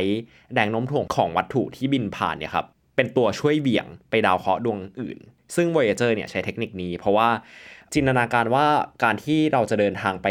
[0.53, 2.65] แรงโน้มถ่วงของวัตถุที่บินผ่านเนี่ยครับ
[2.95, 5.17] เป็นตัวช่วยเหวี่ยงไปดาวเคราะห์ดวงอื่น
[5.55, 7.29] ซึ่ง Voyager เนี่ยใช้เทคนิคนี้ เพราะว่า
[7.93, 8.65] จินตนาการว่า
[9.03, 10.27] การที่เราจะเดินทางไป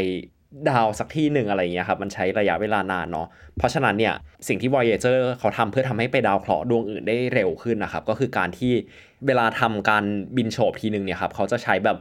[0.70, 3.26] ดาวสักที่หนึ่งอะไรเงี้ยครับมันใช้ระยะเวลานานเนาะ
[3.58, 4.14] เพราะฉะนั้นเนี่ย
[4.48, 8.72] สิ่งที่ Voyager เขาทำเพื่อทำให้ไปดาวเคราะห์ดวงอื่นได้เร็วขึ้นนะครับ ก็คือการที่
[9.26, 10.04] เวลาทำการ
[10.36, 11.98] บินโฉบทีหนึ่งเนี่ยครับเขาจะใช้แบบ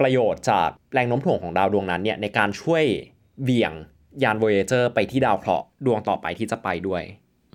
[0.00, 2.84] ประโยชน์จากแรงโน้มถ่วงของดาวดวงนั้นเนี่ยในการช่วย
[3.42, 3.72] เหวี่ยง
[4.22, 7.02] ยาน Voyager ไปที่ดาวเคราะห์ดวงต่อไปที่จะไปด้วย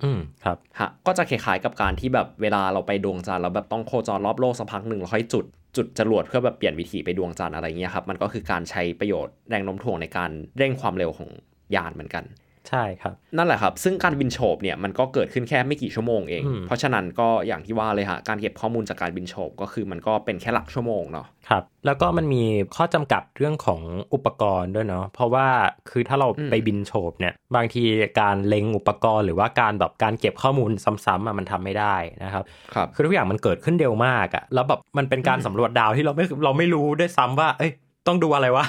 [0.02, 5.44] อืมครับฮะก็จะคล้ายๆกับการที่แบบเวลาเราไปดวงจันทร์เราแบบต้องโคจรรอบโลกสักพักหนึ่งแล้วค่อยจุด
[5.76, 11.30] จุดจรวดเพื่อแบบเปลี่ยนวิถีไปดวงจันทร์อะไรเงี้ยครับมันก็คือการใช้ประโยชน์แรงโน้มถ่วงในการเร่งความเร็วของ
[11.76, 12.24] ยานเหมือนกัน
[12.70, 22.44] ใช่ครับ นั่นแหละครับ ซึ่งการบินโฉบเนี่ยมันก็เกิดขึ้นแค่ไม่กี่ชั่วโมงเองอืมเพราะฉะนั้นก็อย่างที่ว่าเลยฮะการเก็บข้อมูลจากการบินโฉบก็คือมันก็เป็นแค่หลักชั่วโมงเนาะครับแล้วก็มันมี
[22.76, 23.80] ข้อจำกัดเรื่องของ
[24.14, 25.46] อุปกรณ์ด้วยเนาะเพราะว่า
[25.90, 27.82] คือถ้าเราอืมไปบินโฉบเนี่ยบางที
[28.20, 30.70] การเล็งอุปกรณ์ หรือว่าการแบบการเก็บข้อมูล
[31.04, 37.72] ซ้ำๆอะมันทำไม่ได้นะครับครับคือทุกอย่างมันเกิดขึ้นเร็วมากอะแล้วแบบมันเป็นการสำรวจดาวที่เราไม่เราไม่รู้ด้วยซ้ำว่าเอ้ย
[38.06, 38.64] ต้องดูอะไรวะ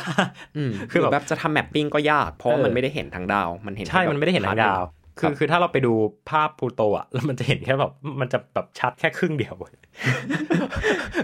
[0.58, 4.84] อืมคืคืออแบบแบบจะทำแมปปิ้งก็ยาก เพราะว่าเออมันไม่ได้เห็นทางดาว มันเห็นใช่แค่แบบมันไม่ได้เห็นทางดาว
[5.20, 5.94] ครัคืบอคือถ้าเราไปดู
[6.30, 7.92] ภาพพลูโตอะแล้วมันจะเห็นแค่แบบ
[8.22, 9.56] มันจะแบบชัดแค่ครึ่งเดียว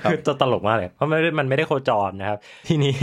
[0.04, 2.96] คือจะตลกมากเลยเพราะมันไม่ได้มันไม่ได้โคจรนะครับ ทีนี้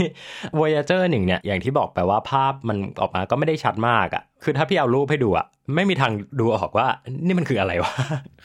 [0.57, 6.87] Voyager หนึ่งเนี่ยอย่างที่บอกไปว่าภาพมันออกมาก็ไม่ได้ชัดมากอะคือถ้าพี่เอารูปให้ดูอะไม่มีทางดูออกว่า
[7.25, 7.93] นี่มันคืออะไรวะ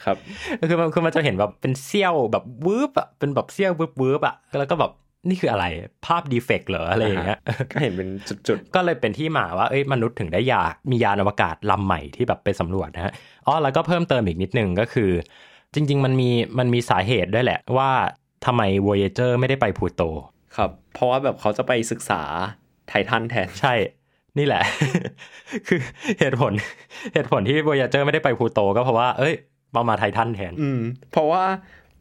[0.03, 0.17] ครับ
[0.69, 4.91] คือมันคือมันจะเห็นแบบเป็นเสี้ยวแบบวืบอะเป็นแบบเสี้ยววืบวืบอะแล้วก็แบบ
[5.27, 5.65] นี่คืออะไร
[6.05, 7.39] ภาพดีเฟกเหรออะไรอย่างเงี้ย
[7.71, 8.09] ก็เห็นเป็น
[8.47, 13.13] จุดก็เลยเป็นที่มาว่าเอ้ยมนุษย์ถึงได้อยากมียานอวกาศลำใหม่ที่แบบไปสำรวจนะฮะ
[13.47, 15.11] อ๋อแล้วก็เพิ่มเติมอีกนิดนึงก็คือ
[15.73, 16.29] จริง ๆ มันมี
[16.59, 17.89] มันมีสาเหตุด้วยแหละว่า
[18.45, 22.21] ทำไม Voyager ไม่ได้ไปพลูโตๆครับ เพราะว่าแบบเขาจะไปศึกษา
[22.89, 23.73] ไททันแทน ใช่
[24.37, 24.63] นี่แหละ
[25.67, 25.79] คือ
[26.19, 26.51] เหตุผล
[27.13, 29.35] เหตุผลที่ Voyager ไม่ได้ไปพลูโต ก็เพราะว่า เอ้ย
[29.75, 30.81] มามาไททันแทน อืม
[31.11, 31.43] เพราะว่า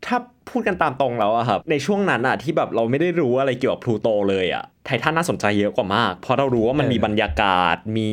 [0.06, 0.18] ถ้า
[0.52, 8.10] พูดกันตามตรงแล้วอะครับในช่วงนั้นอะที่แบบเราไม่ได้รู้อะไรเกี่ยวกับพลูโตเลยอะไททันน่าสนใจเยอะกว่ามากเพราะเรารู้ว่ามันเออมีบรรยากาศมี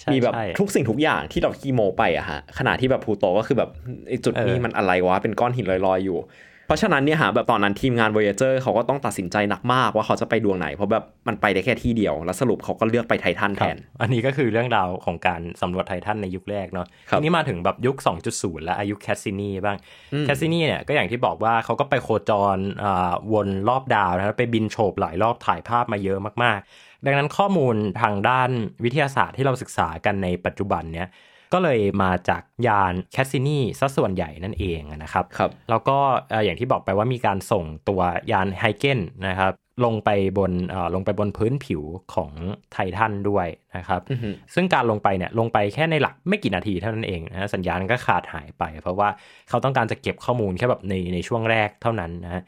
[0.00, 3.70] ใช่มีแบบใช่ทุกสิ่งทุกอย่างที่เราคีโมไปอะฮะขณะที่แบบพลูโตก็คือแบบ
[4.08, 6.18] ไอ้จุดนี้เออมันอะไรวะเป็นก้อนหินลอยๆอยู่
[6.66, 17.96] เพราะฉะนั้นเนี่ยฮะแบบตอนนั้นทีมงาน Voyager เขาก็ต้องตัดสินใจหนักมากว่าเขาจะไปดวงไหน เพราะแบบมันไปได้แค่ที่เดียว แล้วสรุปเขาก็เลือกไปไททันแทนครับอันนี้ก็คือเรื่องราวของการสำรวจไททันในยุคแรกเนาะครับทีนี้มาถึงแบบยุค
[18.32, 19.76] 2.0 และยุคแคสซินีบ้าง
[20.12, 28.50] อืมแคสซินีเนี่ยก็อย่างที่บอกว่าเขาก็ไปโคจรอ่าวนรอบดาวนะครับไปบินโฉบหลายรอบถ่ายภาพมาเยอะมากๆ ดังนั้นข้อมูลทางด้าน
[28.84, 31.08] วิทยาศาสตร์ที่เราศึกษากันในปัจจุบันเนี่ย
[31.52, 35.98] ก็เลยมาจากยานแคสซินีซะส่วนใหญ่นั่นเองนะครับครับแล้วก็
[36.30, 38.00] เอ่ออย่างที่บอกไปว่ามีการส่งตัว
[38.32, 39.52] ยานไฮเกนนะครับ
[39.84, 41.82] ลงไปบนเอ่อลงไปบนพื้นผิว
[42.14, 42.32] ของ
[42.72, 49.08] ไททันด้วยนะครับอือฮึซึ่งการลงไปเนี่ยลงไปแค่ในหลักไม่กี่นาทีเท่านั้นเองนะฮะสัญญาณก็ขาดหายไป เพราะว่า
[49.48, 52.42] เขาต้องการจะเก็บข้อมูลแค่แบบในในช่วงแรกเท่านั้นนะฮะ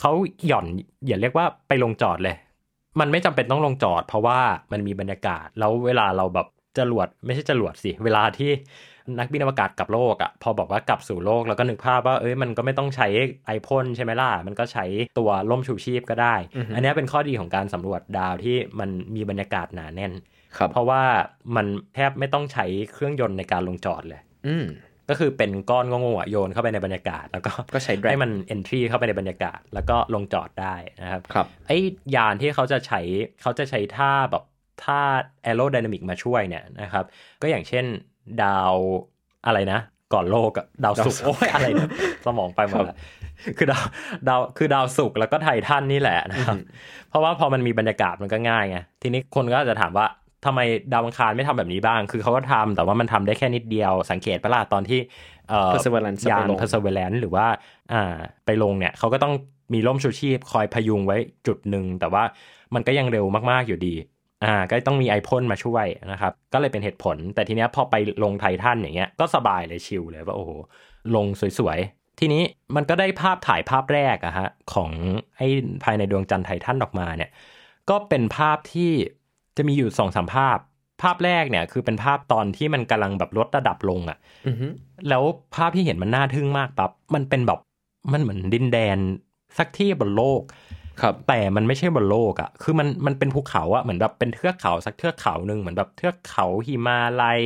[0.00, 0.12] เขา
[0.46, 0.66] หย่อน
[1.06, 2.36] อย่าเรียกว่าไปลงจอดเลย
[3.00, 4.38] มันไม่จำเป็นต้องลงจอด เพราะว่า
[4.72, 6.46] มันมีบรรยากาศ แล้วเวลาเราแบบ
[6.78, 8.50] จรวดไม่ใช่จรวดสิ เวลาที่
[9.18, 13.08] นักบินอวกาศกลับโลกอะ่ะพอบอกว่ากลับสู่โลกแล้วก็นึกภาพว่าเอ้ยมันก็ไม่ต้องใช้
[13.46, 14.84] ไอพ่นใช่ไหมล่ะ มันก็ใช้
[15.18, 20.12] ตัวล่มชูชีพก็ได้อือฮึอันเนี้ยเป็นข้อดีของการสำรวจดาวที่มันมีบรรยากาศหนาแน่น
[20.56, 21.02] ครับเพราะว่า
[21.56, 24.66] มันแทบไม่ต้องใช้เครื่องยนต์ในการลงจอดเลย อืม
[25.08, 31.78] ก็คือเป็นก้อนโง่ๆอะโยนเข้าไปในบรรยากาศ แล้วก็ก็ใช้ drag ให้มัน entry เข้าไปในบรรยากาศ แล้วก็ลงจอดได้นะครับครับไอ้
[32.14, 33.00] ยานที่เขาจะใช้
[33.42, 34.44] เขาจะใช้ท่าแบบ
[34.84, 35.00] ท่า
[35.46, 37.04] aerodynamic มาช่วยเนี่ยนะครับ
[37.42, 37.84] ก็อย่างเช่น
[38.42, 38.74] ดาว
[39.46, 39.80] อะไรนะ
[40.14, 41.90] ก่อนโลกอะดาวศุกร์ดาวศุกร์โอ้ยอะไรเนี่ย
[42.26, 42.96] สมองไปหมดแล้ว
[43.58, 43.84] คือดาว
[44.28, 46.56] ดาวคือดาวศุกร์แล้วก็ไททันนี่แหละนะครับ
[47.08, 50.06] เพราะว่าพอมันมีบรรยากาศมันก็ง่ายไงทีนี้คนก็อาจจะถามว่า
[50.46, 50.60] ทำไม
[50.92, 55.00] ดาวอังคารไม่ทำแบบนี้บ้าง คือเขาก็ทำแต่ว่ามันทำได้แค่นิดเดียว สังเกตปะล่ะตอนที่
[55.48, 57.46] เอ่อ Perseverance ยาไปนลง perseverance หรือว่า
[57.92, 58.16] อ่า
[58.46, 59.34] ไปลงเนี่ยเขาก็ต้อง
[59.74, 61.16] มีร่มชูชีพคอยพยุงไว้
[61.46, 62.22] จุดหนึ่ง แต่ว่า
[62.74, 63.94] มันก็ยังเร็วมากๆอยู่ดี
[64.44, 70.50] อ่าก็ต้องมีไอพ่นมาช่วยนะครับ ก็เลยเป็นเหตุผล แต่ทีเนี้ยพอไปลงไททันอย่างเงี้ยก็สบายเลยชิลเลยว่าโอ้โห
[71.14, 71.26] ลง
[71.58, 72.42] สวยๆ ทีนี้
[72.76, 74.90] มันก็ได้ภาพถ่ายภาพแรกอะฮะของ
[75.36, 75.48] ไอ้
[75.84, 77.30] ภายในดวงจันทร์ไททันออกมาเนี่ย
[77.90, 78.92] ก็เป็นภาพที่
[79.56, 80.58] จะมีอยู่สองสามภาพ
[81.02, 84.66] ภาพแรกเนี่ยคือเป็นภาพตอนที่มันกำลังแบบลดระดับลงอะอือฮึ
[85.08, 85.22] แล้ว
[85.56, 87.60] ภาพที่เห็นมันน่าทึ่งมากปั๊บมันเป็นแบบ
[88.12, 88.98] มันเหมือนดินแดน
[89.58, 90.42] สักที่บนโลก
[91.02, 97.40] ครับแต่มันไม่ใช่บนโลกอะ่ะคือมันมันเป็นภูเขาอะ่ะเหมือนแบบเป็นเทือกเขาสักเทือกเขาหนึ่งเหมือนแบบเทือกเขาหิมาลัย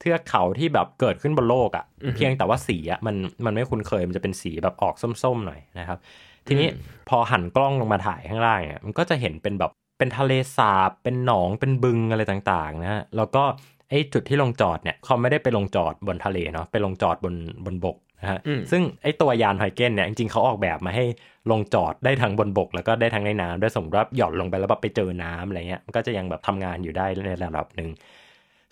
[0.00, 5.98] เทือกเขาที่แบบเกิดขึ้นบนโลกอะ่ะอือฮึเพียงแต่ว่าสีอะ่ะมันมันไม่คุ้นเคยมันจะเป็นสีแบบออกส้มๆหน่อยนะครับ
[6.46, 6.68] ทีนี้
[7.08, 13.42] พอหันกล้องลงมาถ่ายข้างล่างเนี่ยมันก็จะเห็นเป็นแบบเป็นทะเลสาบเป็นหนองเป็นบึงอะไรต่างๆนะฮะแล้วก็
[13.90, 21.04] ไอ้จุดที่ลงจอดเนี่ยเขาไม่ได้ไปลงจอดบนทะเลเนาะไปลงจอดบนบนบก นะฮะอืมซึ่งไอ้ตัวยานไฮเกนเนี่ยจริงๆเขาออกแบบมาให้
[21.50, 27.90] ลงจอดได้ทั้งบนบก แล้วก็ได้ทั้งในน้ำด้วยสมมติว่าหย่อนลงไปแล้วแบบไปเจอน้ำอะไรเงี้ยมันก็จะยังแบบทำงานอยู่ได้ในระดับหนึ่ง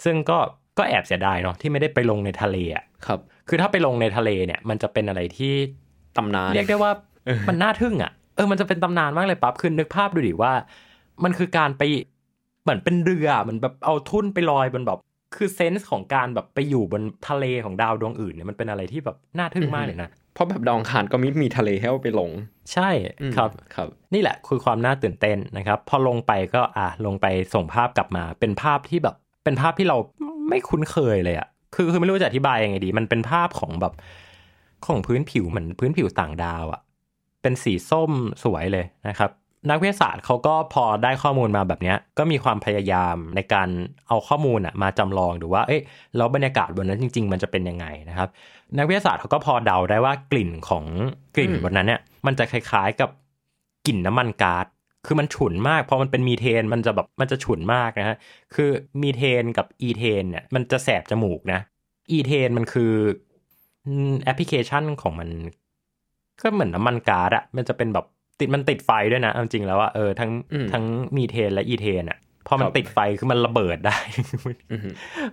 [0.05, 0.39] ซึ่งก็
[0.79, 5.55] ก็แอบเสียดายเนาะที่ไม่ได้ไปลงในทะเลอะครับ คือถ้าไปลงในทะเลเนี่ย มันจะเป็นอะไรที่
[6.17, 6.93] ตำนานเรียกได้ว่า
[7.49, 10.53] มันน่าทึ่งอะเออมันจะเป็นตำนานมากเลยปั๊บคือนึกภาพดูดิว่า
[11.25, 11.83] มันคือการไป
[12.63, 14.99] เหมือนเป็นเรือเหมือนแบบเอาทุ่นไปลอยบนแบบ
[15.37, 22.31] คือเซนส์ของการแบบไปอยู่บนทะเลของดาวดวงอื่นเนี่ยมันเป็นอะไรที่แบบน่าทึ่งมากเลยนะเพราะแบบดาวอังคารก็มีมีทะเลให้เราไปลง
[22.73, 29.97] ใช่อืมครับครับ นี่แหละคือความน่าตื่นเต้นนะครับ พอลงไปก็อะลงไปส่งภาพกลับมา เป็นภาพที่แบบเป็นภาพที่เรา
[30.49, 33.95] ไม่คุ้นเคยเลยอะ่ะคือคือไม่รู้จะอธิบายยังไงดี มันเป็นภาพของแบบ
[34.87, 36.81] ของพื้นผิวเหมือนพื้นผิวต่างดาวอะ่ะ
[37.43, 38.13] เป็นสีส้ม
[38.45, 39.31] สวยเลยนะครับ
[39.71, 43.69] นักวิทยาศาสตร์เขาก็พอได้ข้อมูลมาแบบเนี้ยก็มีความพยายามในการ
[44.09, 45.83] เอาข้อมูลอะมาจำลองดูว่าเอ๊ะ
[46.17, 48.29] แล้วบรรยากาศบนนั้นจริง ๆ มันจะเป็นยังไงนะครับ
[48.79, 50.85] นักวิทยาศาสตร์เขาก็พอเดาได้ว่ากลิ่นของ
[51.35, 53.11] กลิ่นอืมบนนั้นเนี่ย มันจะคล้ายๆกับ
[53.87, 54.67] กลิ่นน้ำมันก๊าซ
[55.07, 58.17] คือมันฉุนมากพอมันเป็นมีเทนมันจะแบบมันจะฉุนมากนะฮะ
[58.55, 58.71] คือ
[59.03, 61.61] มีเทนกับอีเทนเนี่ยมันจะแสบจมูกนะ
[62.13, 62.93] อีเทนมันคือ
[63.87, 65.29] อืมแอปพลิเคชันของมัน
[66.41, 68.07] ก็เหมือนน้ำมันก๊าซอะมันจะเป็นแบบ
[68.41, 70.85] ติดมันติดไฟด้วยนะเอาจริงแล้วว่าเออทั้งอืมทั้ง
[71.17, 72.19] มีเทนและอีเทนอะ
[72.49, 73.97] พอมันครับติดไฟคือมันระเบิดได้
[74.73, 74.89] อือฮึ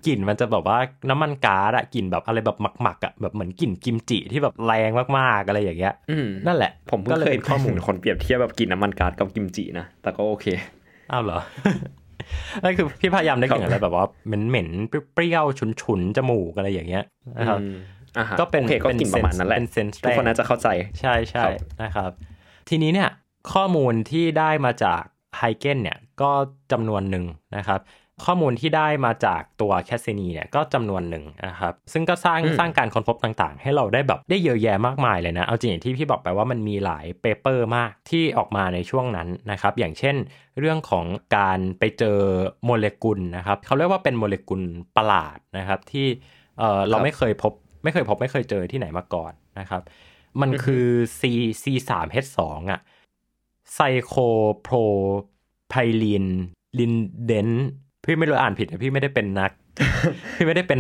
[0.08, 0.78] กลิ่นมันจะแบบว่า
[1.10, 10.46] น้ำมันก๊าซอะกลิ่นแบบอะไรแบบหมักๆอะแบบเหมือนกลิ่นกิมจิที่แบบแรงมากๆอะไรอย่างเงี้ยอืมนั่นแหละ ผมเพิ่ก็งเลยเคยเป็นข้อมูลเห็นคนเปรียบเทียบแบบกลิ่นน้ำมันก๊าซกับกิมจินะแต่ก็โอเค
[11.12, 11.40] อ้าวเหรอ
[12.64, 17.04] นั่นคือพี่พยายามได้กลิ่นอะไรแบบว่าเหม็นเหม็นๆเปรี้ยวๆฉุนๆจมูกอะไรอย่างเงี้ย
[17.38, 17.76] นะครับอืม
[18.18, 20.68] อ่าฮะก็เป็นโอเคก็กลิ่นประมาณนั้นแหละเป็น sense ทุกคนน่าจะเข้าใจ
[21.02, 22.12] ใช่ใช่ครับนะครับ
[22.70, 23.10] ทีนี้เนี่ย
[23.54, 25.02] ข้อมูลที่ได้มาจาก
[25.38, 26.32] Huygens เนี่ยก็
[26.72, 27.26] จำนวนหนึ่ง
[27.58, 27.82] นะครับ
[28.26, 40.16] ข้อมูลที่ได้มาจากตัว Cassini เนี่ยก็จำนวนหนึ่งนะครับซึ่งก็สร้างอืมสร้างการค้นพบต่างๆ ให้เราได้แบบได้เยอะแยะมากมายเลยนะ เอาจริงอย่างที่พี่บอกไปว่ามันมีหลาย paper มากที่ออกมาในช่วงนั้นนะครับอย่างเช่น
[40.60, 41.06] เรื่องของ
[41.38, 42.20] การไปเจอ
[42.66, 44.62] โมเลกุลนะครับเขาเรียกว่าเป็นโมเลกุล
[44.98, 46.08] ประหลาดนะครับที่
[46.60, 49.82] เออเราไม่เคยพบไม่เคยพบไม่เคยเจอที่ไหนมาก่อนนะครับ
[50.42, 50.86] มันคือ
[51.20, 51.22] C
[51.64, 52.82] C 3 H 2อะ
[53.74, 54.14] ไซโค
[54.64, 54.76] โปร
[55.70, 56.26] ไพลิน
[56.80, 56.94] ลิน
[57.26, 57.50] เดน
[58.04, 59.52] พี่ไม่รู้อ่านผิดนะพี่ไม่ได้เป็นนัก
[60.36, 60.80] พี่ไม่ได้เป็น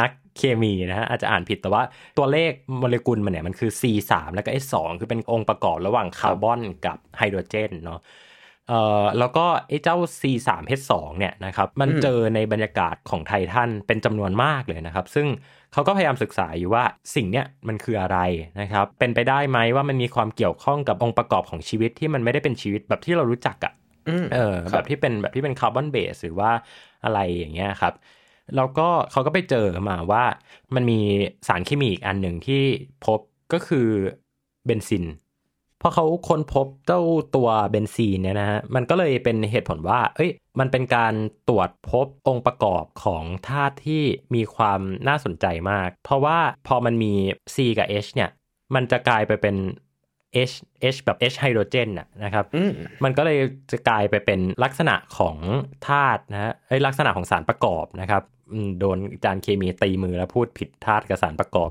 [0.00, 1.82] นักเคมีนะฮะอาจจะอ่านผิดแต่ว่า
[2.18, 8.00] ตัวเลขโมเลกุลมันเนี่ยมันคือ C 3 แล้วก็ H 2คือเป็นองค์ประกอบระหว่างคาร์บอนกับไฮโดรเจนเนาะ
[8.68, 15.26] เอ่อแล้วก็ไอ้เจ้า C 3 H 2 เนี่ยนะครับมันอืมเจอในบรรยากาศของไททันเป็นจำนวนมากเลยนะครับ ซึ่ง
[15.72, 18.18] เขาก็พยายามศึกษาอยู่ว่าสิ่งเนี้ยมันคืออะไร
[18.60, 23.72] นะครับ เป็นไปได้ไหมว่ามันมีความเกี่ยวข้องกับองค์ประกอบของชีวิตที่มันไม่ได้เป็นชีวิตแบบที่เรารู้จักอะ
[24.08, 26.50] อืมเออครับแบบที่เป็นแบบที่เป็น carbon base หรือว่า
[27.04, 27.94] อะไรอย่างเงี้ยครับ
[28.56, 30.24] แล้วก็เขาก็ไปเจอมาว่า
[30.74, 31.00] มันมี
[31.48, 32.62] สารเคมีอีกอันหนึ่งที่
[33.04, 33.20] พบ
[33.52, 33.88] ก็คือ
[34.66, 35.04] เบนซิน
[35.82, 37.00] พอเขาค้นพบเจ้า
[37.36, 41.14] ตัวเบนซีนเนี่ยนะฮะ มันก็เลยเป็นเหตุผลว่า เอ้ย มันเป็นการ
[41.48, 44.02] ตรวจพบองค์ประกอบของธาตุที่
[44.34, 47.12] มีความน่าสนใจมาก เพราะว่าพอมันมี
[47.54, 48.30] C กับ H เนี่ย
[48.74, 49.56] มันจะกลายไปเป็น
[50.50, 50.54] H
[50.94, 52.72] H แบบ H ไฮโดรเจนน่ะนะครับอืม
[53.04, 53.38] มันก็เลย
[53.70, 55.36] จะกลายไปเป็นลักษณะของ
[55.88, 58.35] ธาตุนะฮะไอ้ลักษณะของสารประกอบนะครับอืม
[58.80, 61.70] โดนอาจารย์เคมีตีมือแล้วพูดผิดธาตุกับสารประกอบ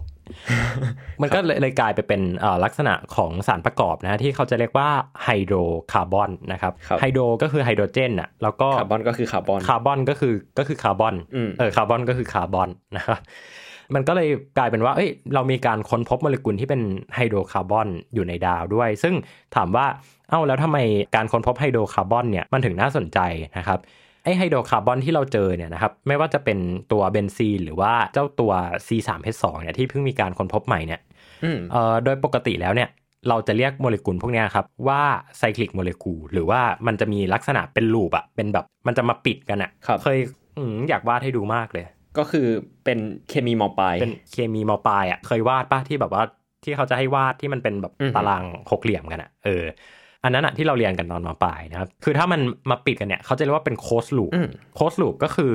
[1.21, 4.89] มันก็เลยเลยกลายไปเป็นเอ่อลักษณะของสารประกอบนะที่เขาจะเรียกว่า
[5.23, 5.57] ไฮโดร
[5.91, 13.19] คาร์บอนนะครับครับไฮโดรก็คือไฮโดรเจนอะแล้วก็คาร์บอนก็คือคาร์บอนคาร์บอนก็คือก็คือคาร์บอนอืมเออคาร์บอนก็คือคาร์บอนนะครับ
[13.95, 16.81] มันก็เลยกลายเป็นว่าเอ้ยเรามีการค้นพบโมเลกุลที่เป็น
[17.15, 19.13] ไฮโดรคาร์บอนอยู่ในดาวด้วย ซึ่ง
[19.55, 19.85] ถามว่า
[20.29, 20.77] เอ้าแล้วทำไม
[21.15, 23.19] การค้นพบไฮโดรคาร์บอนเนี่ยมันถึงน่าสนใจ
[23.57, 23.79] นะครับ
[24.25, 26.59] ไอ้ไฮโดรคาร์บอนที่เราเจอเนี่ยนะครับไม่ว่าจะเป็น
[26.91, 28.51] ตัวเบนซีนหรือว่าเจ้าตัว
[28.87, 31.01] C3H2 เนี่ยที่เพิ่งมีการค้นพบใหม่เนี่ย
[31.43, 32.89] อืมเอ่อโดยปกติแล้วเนี่ย
[33.29, 35.01] เราจะเรียกโมเลกุลพวกเนี้ยครับว่า
[35.37, 40.17] cyclic molecule หรือว่ามันจะมีลักษณะเป็น loop อะเป็นแบบมันจะมาปิดกันอะครับเคย
[40.57, 41.85] อืมอยากวาดให้ดูมากเลย
[42.17, 42.47] ก็คือ
[42.83, 46.23] เป็นเคมีมอปลายเป็นเคมีมอปลายอะเคยวาดปะที่แบบว่า
[46.63, 49.63] ที่เขาจะให้วาดที่มันเป็นแบบอือฮึตารางหกเหลี่ยมกันอะเออ
[50.25, 55.51] อันนั้นอะที่เราเรียนกันตอนมปลายนะครับ คือถ้ามันมาปิดกันเนี่ยเขาจะเรียกว่าเป็นโคสลูปอืมโคสลูปก็คือ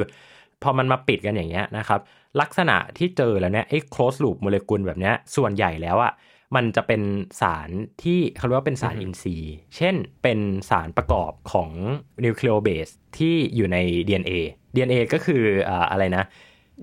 [0.63, 2.01] พอมันมาปิดกันอย่างเงี้ยนะครับ
[2.41, 6.13] ลักษณะที่เจอแล้วเนี่ยไอ้ close loop โมเลกุลแบบเนี้ยส่วนใหญ่แล้วอะ่ะ
[6.57, 7.03] มันจะเป็น
[7.41, 7.71] สาร
[8.03, 10.39] ที่เขาเรียกว่าเป็นสารอินทรีย์ เช่น เป็น
[10.71, 11.71] สารประกอบของ
[12.25, 13.79] นิวคลีโอเบสที่อยู่ใน
[14.09, 14.33] DNA
[14.75, 16.25] DNA ก็คืออ่าอะไรนะ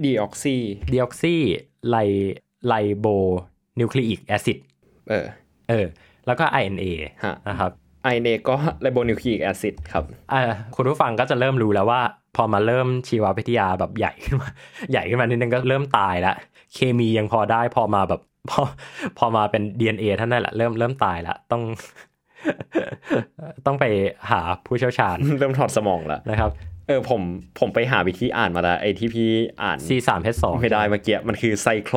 [0.03, 4.57] deoxy deoxyri ribonucleic acid
[5.09, 5.25] เออ
[5.69, 5.87] เออ
[6.27, 6.85] แล้วก็ RNA
[7.25, 7.71] ฮะนะครับ
[8.03, 10.41] RNA ก็ ribonucleic acid ครับอ่า
[10.75, 12.01] คุณผู้ฟังก็จะเริ่มรู้แล้วว่า
[12.35, 14.49] พอมาเริ่มชีววิทยาแบบใหญ่ขึ้นมา
[14.91, 16.33] ใหญ่ขึ้นมานิดนึงก็เริ่มตายละ
[16.73, 18.61] เคมียังพอได้พอมาแบบพอ
[19.17, 21.63] พอมาเป็น DNA เท่านั้นแหละเริ่มเริ่มตายละต้อง
[23.65, 23.85] ต้องไป
[24.31, 26.51] หาผู้เชี่ยวชาญ เริ่มถอดสมองแล้วนะครับ
[26.87, 27.21] เออผม
[27.59, 29.29] ผมไปหาวิธีอ่านมาแล้วไอ้ที่พี่
[29.61, 31.95] อ่าน C3H2 ไม่ได้เมื่อกี้มันคือ cyclo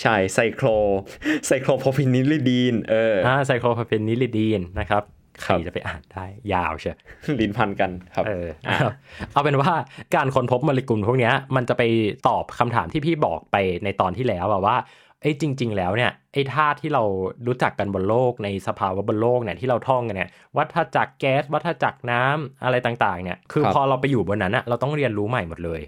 [0.00, 5.02] ใช่ cyclo cyclopropenylidene เอออ่า cyclopropenylidene นะครับ
[5.44, 6.96] คใครจะไปอ่านได้ยาวเชียว
[7.40, 8.92] ลิ้นพันกันครับเอออะนะครับ
[9.32, 9.72] เอาเป็นว่า
[10.14, 11.82] การค้นพบโมเลกุลพวกเนี้ยมันจะไป
[12.28, 14.76] ตอบคำถามที่พี่บอกไปในตอนที่แล้วอะว่า
[15.22, 17.02] เอ้ยจริง ๆ แล้วเนี่ยไอ้ธาตุที่เรา
[17.46, 25.80] รู้จักกันบนโลกในสภาวะบนโลกเนี่ยที่เราท่องกันเนี่ยวัฏจักรแก๊สวัฏจักรน้ำอะไรต่างๆเนี่ยคือครับพอเราไปอยู่บนนั้นอะเราต้องเรียนรู้ใหม่หมดเลย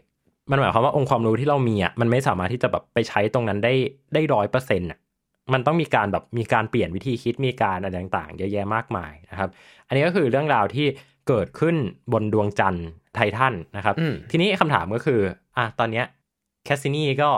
[0.50, 3.74] มันหมายความว่าองค์ความรู้ที่เรามีอะมันไม่สามารถที่จะแบบไปใช้ตรงนั้นได้
[4.14, 4.98] ได้ร้อยเปอร์เซ็นต์อะ
[5.52, 9.48] มันต้องมีการแบบมีการเปลี่ยนวิธีคิดมีการอะไรต่างๆ เยอะแยะมากมายนะครับ
[9.86, 10.86] อันนี้ก็คือเรื่องราวที่
[11.28, 11.76] เกิดขึ้น
[12.12, 15.20] บนดวงจันทร์ไททันนะครับอืมทีนี้คำถามก็คือ
[15.56, 16.04] อะตอนเนี้ย
[16.64, 17.30] แคสซินีก็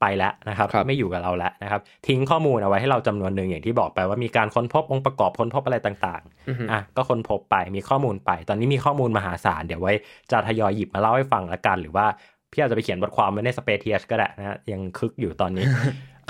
[0.00, 9.92] ไปแล้วนะครับครับไม่อยู่กับเราแล้วนะครับ ทิ้งข้อมูลเอาไว้ให้เราจำนวนหนึ่งอย่างที่บอกไปว่ามีการค้นพบองค์ประกอบค้นพบอะไรต่างๆ อือฮึอะก็ค้นพบไปมีข้อมูลไป ตอนนี้มีข้อมูลมหาศาลเดี๋ยวไว้
[10.32, 12.06] จะทยอยหยิบมาเล่าให้ฟังละกัน หรือว่า
[12.52, 15.64] พี่อาจจะไปเขียนบทความไว้ใน Spaceth ก็ได้นะฮะยังคึกอยู่ตอนนี้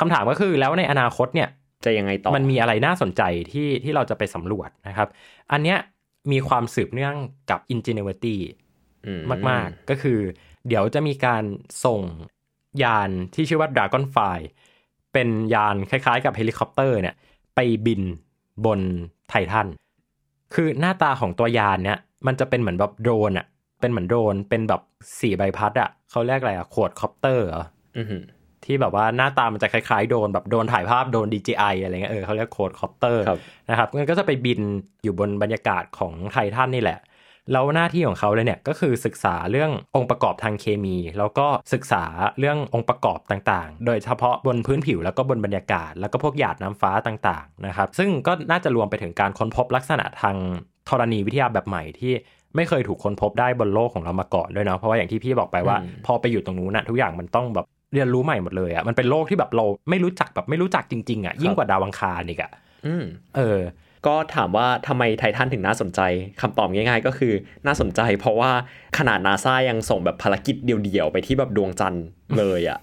[0.00, 1.48] คำถามก็คือแล้วในอนาคตเนี่ย
[1.84, 5.08] จะยังไงต่อ มันมีอะไรน่าสนใจที่ที่เราจะไปสำรวจนะครับ
[5.52, 5.78] อันเนี้ย
[6.32, 7.14] มีความสืบเนื่อง
[7.50, 8.36] กับ Ingenuity
[9.06, 9.12] อืม
[9.48, 10.18] มาก ๆ ก็คือ
[10.68, 11.42] เดี๋ยวจะมีการ
[11.84, 12.00] ส่ง
[12.82, 14.38] ยานที่ชื่อว่า Dragonfly
[15.12, 17.14] เป็นยานคล้าย ๆ กับเฮลิคอปเตอร์เนี่ย
[17.54, 18.02] ไปบิน
[18.64, 18.80] บน
[19.28, 19.66] ไททัน
[20.54, 23.46] คือหน้าตาของตัวยานเนี่ย มันจะเป็นเหมือนแบบโดรนอะ
[23.80, 24.80] เป็นเหมือนโดรนเป็นแบบ
[25.20, 27.64] สี่ใบพัดอะเขาเรียกอะไรอะ quadcopter เหรอ
[27.98, 28.18] อือฮึ
[28.64, 33.38] ที่แบบว่าหน้าตามันจะคล้ายๆโดรนแบบโดรนถ่ายภาพโดรน DJI อะไรเงี้ยเออเขาเรียก quadcopter ครับ
[33.68, 34.60] นะครับมันก็จะไปบิน
[35.04, 36.98] อยู่บนบรรยากาศของไททันนี่แหละ
[37.52, 42.04] แล้วหน้าที่ของเขาเลยเนี่ยก็คือศึกษาเรื่ององค์ประกอบทางเคมี แล้วก็ศึกษา
[42.38, 50.36] เรื่ององค์ประกอบต่างๆ โดยเฉพาะบนพื้นผิวแล้วก็บนบรรยากาศ แล้วก็พวกหยาดน้ำฟ้าต่างๆนะครับซึ่งก็น่าจะรวมไปถึงการค้นพบลักษณะทาง
[50.88, 52.12] ธรณีวิทยาแบบใหม่ที่
[52.56, 62.50] ไม่เคยถูกค้นพบได้บนโลกของเรามาก่อนด้วยเนาะเพราะว่าอย่างที่พี่บอกไปว่าอืมพอไปอยู่ตรงนู้นนะทุกอย่างมันต้องแบบเรียนรู้ใหม่หมดเลยอะ่ะมันเป็นโลกที่แบบเราไม่รู้จักแบบไม่รู้จักจริงๆอะ่ะยิ่งกว่าดาวอังคารอีกอะ่ะ
[62.86, 63.04] อืม
[63.36, 63.58] เออ
[64.06, 66.00] ก็ถามว่าทำไมไททันถึงน่าสนใจ
[66.40, 67.32] คำตอบง่ายๆ ก็คือ
[67.66, 68.50] น่าสนใจ เพราะว่า
[68.98, 72.04] ขนาดนาซายังส่งแบบภารกิจเดี่ยวๆไปที่แบบดวงจันทร์
[72.38, 72.78] เลยอะ่ะ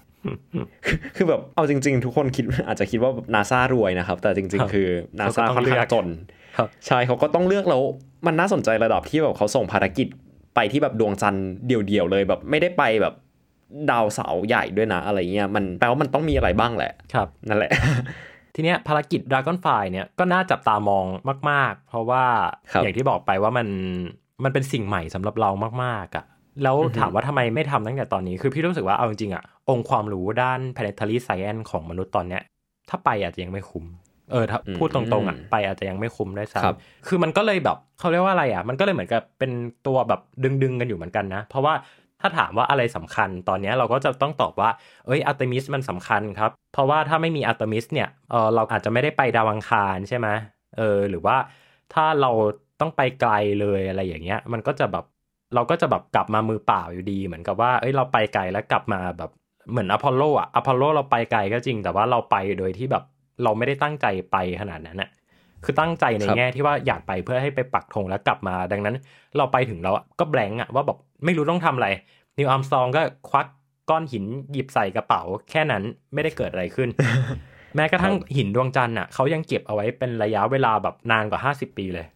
[0.86, 4.88] คือคือแบบเอาจริง ๆ ทุกคนคิดอาจจะคิดว่านาซารวยนะครับ แต่จริงครับๆคือ
[5.20, 6.06] นาซาเขาก็ต้ค่อองนเลืข้าอกงจน
[6.56, 7.82] ครับใช่เขาก็ต้องเลือกแล้ว
[8.26, 10.08] มันน่าสนใจระดับที่แบบเขาส่งภารกิจ
[10.54, 13.14] ไปที่แบบดวงจันทร์เดี่ยวๆเลยแบบไม่ได้ไปแบบ
[13.90, 17.70] ดาวเสาร์ใหญ่ด้วยนะอะไรเงี้ยมันแปลว่ามันต้องมีอะไรบ้างแหละครับนั่นแหละ
[18.54, 21.04] ทีเนี้ยภารกิจ Dragonfly เนี่ยก็น่าจับตามอง
[21.50, 22.24] มาก ๆ เพราะว่า
[22.72, 23.68] ครับอย่างที่บอกไปว่ามัน
[24.44, 25.50] มันเป็นสิ่งใหม่สำหรับเรา
[25.84, 26.24] มากๆอะ่ะ
[26.62, 32.42] แล้วอือฮึถามว่าทำไมไม่ทำตั้งแต่ตอนนี้ คือพี่รู้สึกว่าเอาจริงๆอะ่ะองค์ความรู้ด้าน planetary science ของมนุษย์ตอนเนี้ย
[32.88, 33.84] ถ้าไปอาจจะยังไม่คุ้ม
[34.30, 39.50] เออถ้าอืมพูดตรงๆอะไปอาจจะยังไม่คุ้มด้วยครับซ้ำคือมันก็เลยแบบเขาเรียกว่าอะไรอะ มันก็เลยเหมือนกับเป็น
[39.86, 40.20] ตัวแบบ
[40.62, 41.74] ดึงๆกันอยู่เหมือนกันนะ เพราะว่า
[42.20, 44.70] ถ้าถามว่าอะไรสำคัญตอนเนี้ยเราก็จะต้องตอบว่า
[45.06, 50.28] เอ้ยอาร์เตมิสมันสำคัญครับ เพราะว่าถ้าไม่มีอาร์เตมิสเนี่ยเออเราอาจจะไม่ได้ไปดาวอังคารใช่ไหม
[50.76, 51.36] เออหรือว่า
[51.94, 52.30] ถ้าเรา
[52.80, 55.04] ต้องไปไกลเลยอะไรอย่างเงี้ย มันก็จะแบบ
[55.54, 59.30] เราก็จะแบบกลับมามือเปล่าอยู่ดี เหมือนกับว่า เอ้ยเราไปไกลแล้วกลับมาแบบ
[59.70, 63.04] เหมือนอพอลโลอะอพอลโลเราไปไกลก็จริง แต่ว่าเราไปโดยที่แบบ
[63.42, 65.10] เราไม่ได้ตั้งใจไปขนาดนั้นอะ
[65.64, 68.94] คือตั้งใจในแง่ที่ว่าครับอยากไปเพื่อให้ไปปักธงแล้วกลับมา ดังนั้น
[69.36, 71.88] เราไปถึงเราก็ blank อะว่าแบบไม่รู้ต้องทำอะไร
[72.38, 73.46] นีล อาร์มสตรองก็ควัก
[73.90, 75.82] ก้อนหินหยิบใส่กระเป๋า แค่นั้น
[76.14, 76.88] ไม่ได้เกิดอะไรขึ้น
[77.76, 82.06] แม้กระทั่งหินดวงจันทร์อะเขายังเก็บเอาไว้เป็นระยะเวลาแบบนานกว่า50ปีเลย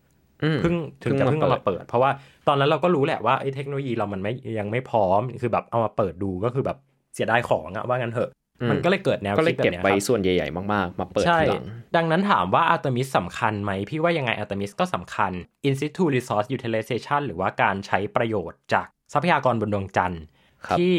[0.42, 2.10] อืมเพิ่งถึงจะเพิ่เพิ่งมาเอามาเปิด เพราะว่า
[2.48, 6.78] ตอนนั้นเราก็รู้แหละว่าไอ้เทคโนโลยีเรามันไม่ยังไม่พร้อม คือแบบเอามาเปิดดูก็คือแบบ
[7.14, 11.64] เสียดายของอะว่างั้นเถอะอื มมันก็เลยเกิดแนวคิดแบบเนี้ย ก็เลยเก็บไว้ครับส่วนใหญ่ ๆ มากๆ มาเปิดใช่ทีหลัง
[11.96, 15.32] ดังนั้นถามว่าอัลต m มิสสำคัญไหม พี่ว่ายังไงอัลต m มิสก็สำคัญ
[15.66, 20.22] In situ resource utilization หรือว่าการใช้ประโยชน์จากทรัพยากรบนดวงจันทร์
[20.66, 20.96] ครับที่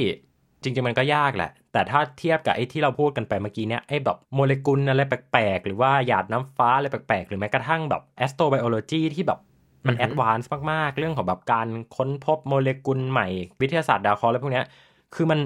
[0.63, 9.39] จริง ๆ มันก็ยากแหละ แต่ถ้าเทียบกับไอ้ที่เราพูดกันไปเมื่อกี้เนี่ยไอ้แบบโมเลกุลอะไรแปลกๆ หรือว่าหยาดน้ำฟ้าอะไรแปลกๆ หรือแม้กระทั่งแบบ astrobiology ที่แบบ
[9.87, 13.27] มันอือฮึแอดวานซ์มาก ๆ เรื่องของแบบการค้นพบโมเลกุลใหม่
[13.61, 14.65] วิทยาศาสตร์ดาวเคราะห์อะไรพวกเนี้ย
[15.15, 15.39] คือมัน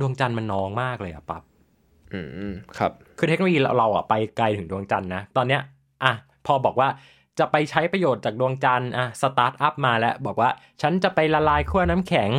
[0.00, 1.42] ดวงจันทร์มันน้องมากเลยอะปั๊บ
[2.38, 5.60] อืมครับ คือเทคโนโลยีเราอะไปไกลถึงดวงจันทร์นะ ตอนเนี้ย
[6.04, 6.12] อะ
[6.46, 6.88] พอบอกว่า
[7.38, 10.50] จะไปใช้ประโยชน์จากดวงจันทร์ อะ สตาร์ทอัพมาแล้วบอกว่า
[10.82, 12.30] ฉันจะไปละลายขั้วน้ำแข็ง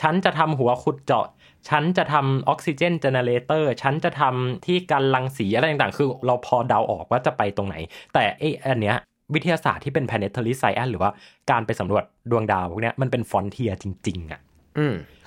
[0.00, 1.26] ฉันจะทำหัวขุดเจาะ
[1.68, 7.76] ฉันจะทำ oxygen generator ฉันจะทำที่กันรังสีอะไรต่างๆ คือเราพอเดาออกว่าจะไปตรงไหน
[8.14, 8.96] แต่ไอ้อันเนี้ย
[9.34, 11.10] วิทยาศาสตร์ที่เป็น planetary science หรือว่า
[11.50, 14.53] การไปสำรวจดวงดาวพวกเนี้ยมันเป็น frontier จริง ๆอะอืมครั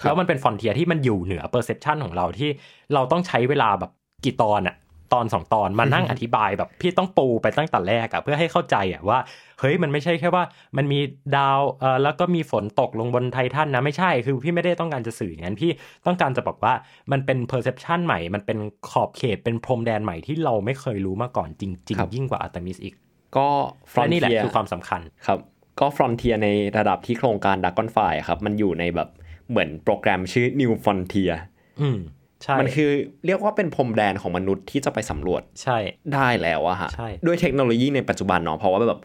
[0.04, 2.50] แล้วมันเป็น frontier ที่มันอยู่เหนือ perception ของเราที่
[2.94, 3.92] เราต้องใช้เวลาแบบ
[4.26, 4.76] กี่ตอนอะ
[5.14, 9.20] ตอนสองตอนมานั่งอธิบายแบบพี่ต้องปูไปตั้งแต่แรกอะเพื่อให้เข้าใจอะว่า
[9.60, 10.44] เฮ้ยมันไม่ใช่แค่ว่า
[10.78, 11.00] มันมี
[11.36, 15.72] ดาวเออแล้วก็มีฝนตกลงบนไททันนะไม่ใช่คือพี่ไม่ได้ต้องการจะสื่ออย่างนั้นพี่
[16.06, 16.74] ต้องการจะบอกว่า
[17.12, 18.58] มันเป็น perception ใหม่ มันเป็น
[18.90, 22.96] ขอบเขตเป็นพรมแดนใหม่ที่เราไม่เคยรู้มาก่อนจริงครับๆยิ่งกว่าอัตมิสอีก
[23.38, 23.48] ก็
[23.92, 25.40] ฟรอและนี่แหละคือความสำคัญครับ
[25.80, 29.10] ก็ frontier ในระดับที่โครงการ Dragonflyครับมันอยู่ในแบบ
[29.50, 31.34] เหมือนโปรแกรมชื่อ New Frontier
[31.82, 32.00] อืม
[32.44, 32.90] ใช่มันคือ
[33.26, 35.78] เรียกว่าเป็นพรมแดนของมนุษย์ที่จะไปสำรวจใช่
[36.14, 39.02] ได้แล้วอะฮะใช่ด้วยเทคโนโลยีในปัจจุบันเนาะเพราะว่าแบบ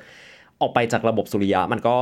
[0.61, 1.97] ออกไปจากระบบสุริยะมันก็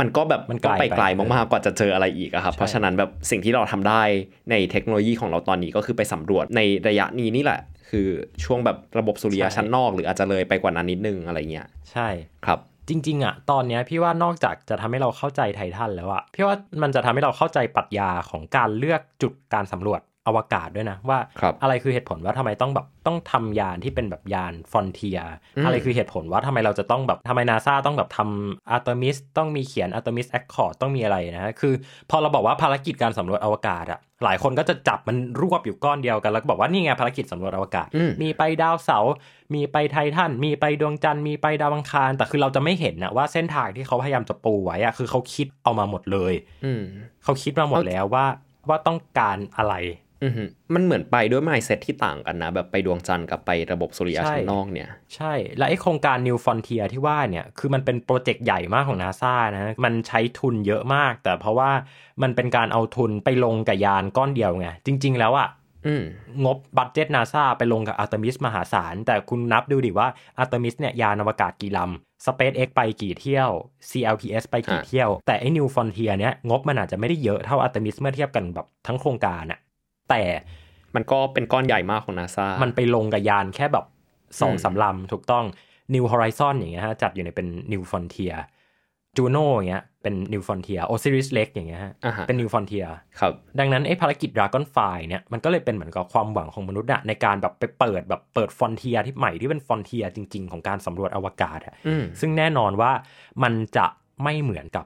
[0.00, 4.02] มันก็แบบมันไกลต้องไปไกลไปมากๆกว่าจะเจออะไรอีกอะครับใช่เพราะฉะนั้นแบบสิ่งที่เราทำได้
[4.50, 8.08] ในเทคโนโลยีของเราตอนนี้ก็คือไปสำรวจในระยะนี้นี่แหละ คือ
[8.44, 12.08] ช่วงแบบระบบสุริยะชั้นนอก หรืออาจจะเลยไปกว่านั้นนิดนึงอะไรเงี้ยใช่
[12.46, 25.18] ครับ จริงๆอะตอนเนี้ยพี่ว่านอกจากจะทำให้เราเข้าใจไททันแล้วอะพี่ว่ามันจะทำให้เราเข้าใจปรัชญาของการเลือกจุดการสำรวจ อวกาศด้วยนะ ว่าครับอะไรคือเหตุผลว่าทำไมต้องแบบต้องทำยานที่เป็นแบบยาน frontier
[25.56, 31.74] อืมอะไรคือเหตุผลว่าทำไมเราจะต้องแบบทำไมนาซาต้องแบบทำอาร์ตมิสต้องมีเขียน Artemis Accord ต้องมีอะไรนะ คือ
[32.10, 39.12] พอเราบอกว่าภารกิจการสำรวจอวกาศอะหลายคนก็จะจับมันรวบอยู่ก้อนเดียวกันแล้วก็บอกว่านี่ไงภารกิจสำรวจอวกาศอืมมีไปดาวเสาร์
[39.54, 46.82] มีไปไททันมีไปดวงจันทร์มีไปดาวอังคาร แต่คือเราจะไม่เห็นนะว่าเส้นทางที่เขาพยายามจะปูไว้อะคือเขาคิดเอามาหมดเลยอืม
[47.24, 48.26] เขาคิดมาหมดแล้วว่า
[48.68, 50.11] ว่าต้องการอะไรอือหือ
[50.74, 61.70] มันเหมือนไปด้วย mindset ที่ต่างกันนะ แบบไปดวงจันทร์กับไประบบสุริยะใช่ชั้นนอกเนี่ย ใช่ และไอ้โครงการ New Frontier ที่ว่าเนี่ย คือมันเป็นโปรเจกต์ใหญ่มากของนาซานะ มันใช้ทุนเยอะมาก แต่เพราะว่า
[62.22, 65.48] มันเป็นการเอาทุนไปลงกับยานก้อนเดียวไง จริง ๆ แล้วอะ
[65.86, 66.04] อืม
[66.44, 70.08] งบ budget นาซาไปลงกับอาร์ตมิสมหาศาล แต่คุณนับดูดิว่า
[70.38, 73.50] อาร์ตมิสเนี่ยยานอวกาศกี่ลำ SpaceX ไปกี่เที่ยว
[73.90, 79.60] CLPS ไปกี่อะเที่ยว แต่ไอ้ New Frontier เนี่ยงบมันอาจจะไม่ได้เยอะเท่าอาร์ตมิสเมื่อเทียบกันแบบทั้งโครงการอะ
[80.10, 80.22] แต่
[80.94, 83.86] มันก็เป็นก้อนใหญ่มากของนาซามันไปลงกับยานแค่แบบ
[84.40, 85.44] สองอืมสามลำถูกต้อง
[85.94, 88.36] New Horizon อย่างเงี้ยฮะจัดอยู่ในเป็น New Frontier
[89.16, 92.88] Juno อย่างเงี้ยเป็น New Frontier Osiris Rex อย่างเงี้ยฮะอ่าฮะเป็น New Frontier
[93.20, 102.92] ครับดังนั้นไอ้ภารกิจ Dragonfly เนี่ยมันก็เลยเป็นเหมือนกับความหวังของมนุษย์อะในการแบบไปเปิดแบบเปิด frontier ที่ใหม่ที่เป็น frontier จริง ๆ ของการสำรวจอวกาศอะอืมซึ่งแน่นอนว่า
[103.42, 103.86] มันจะ
[104.22, 104.84] ไม่เหมือนกับ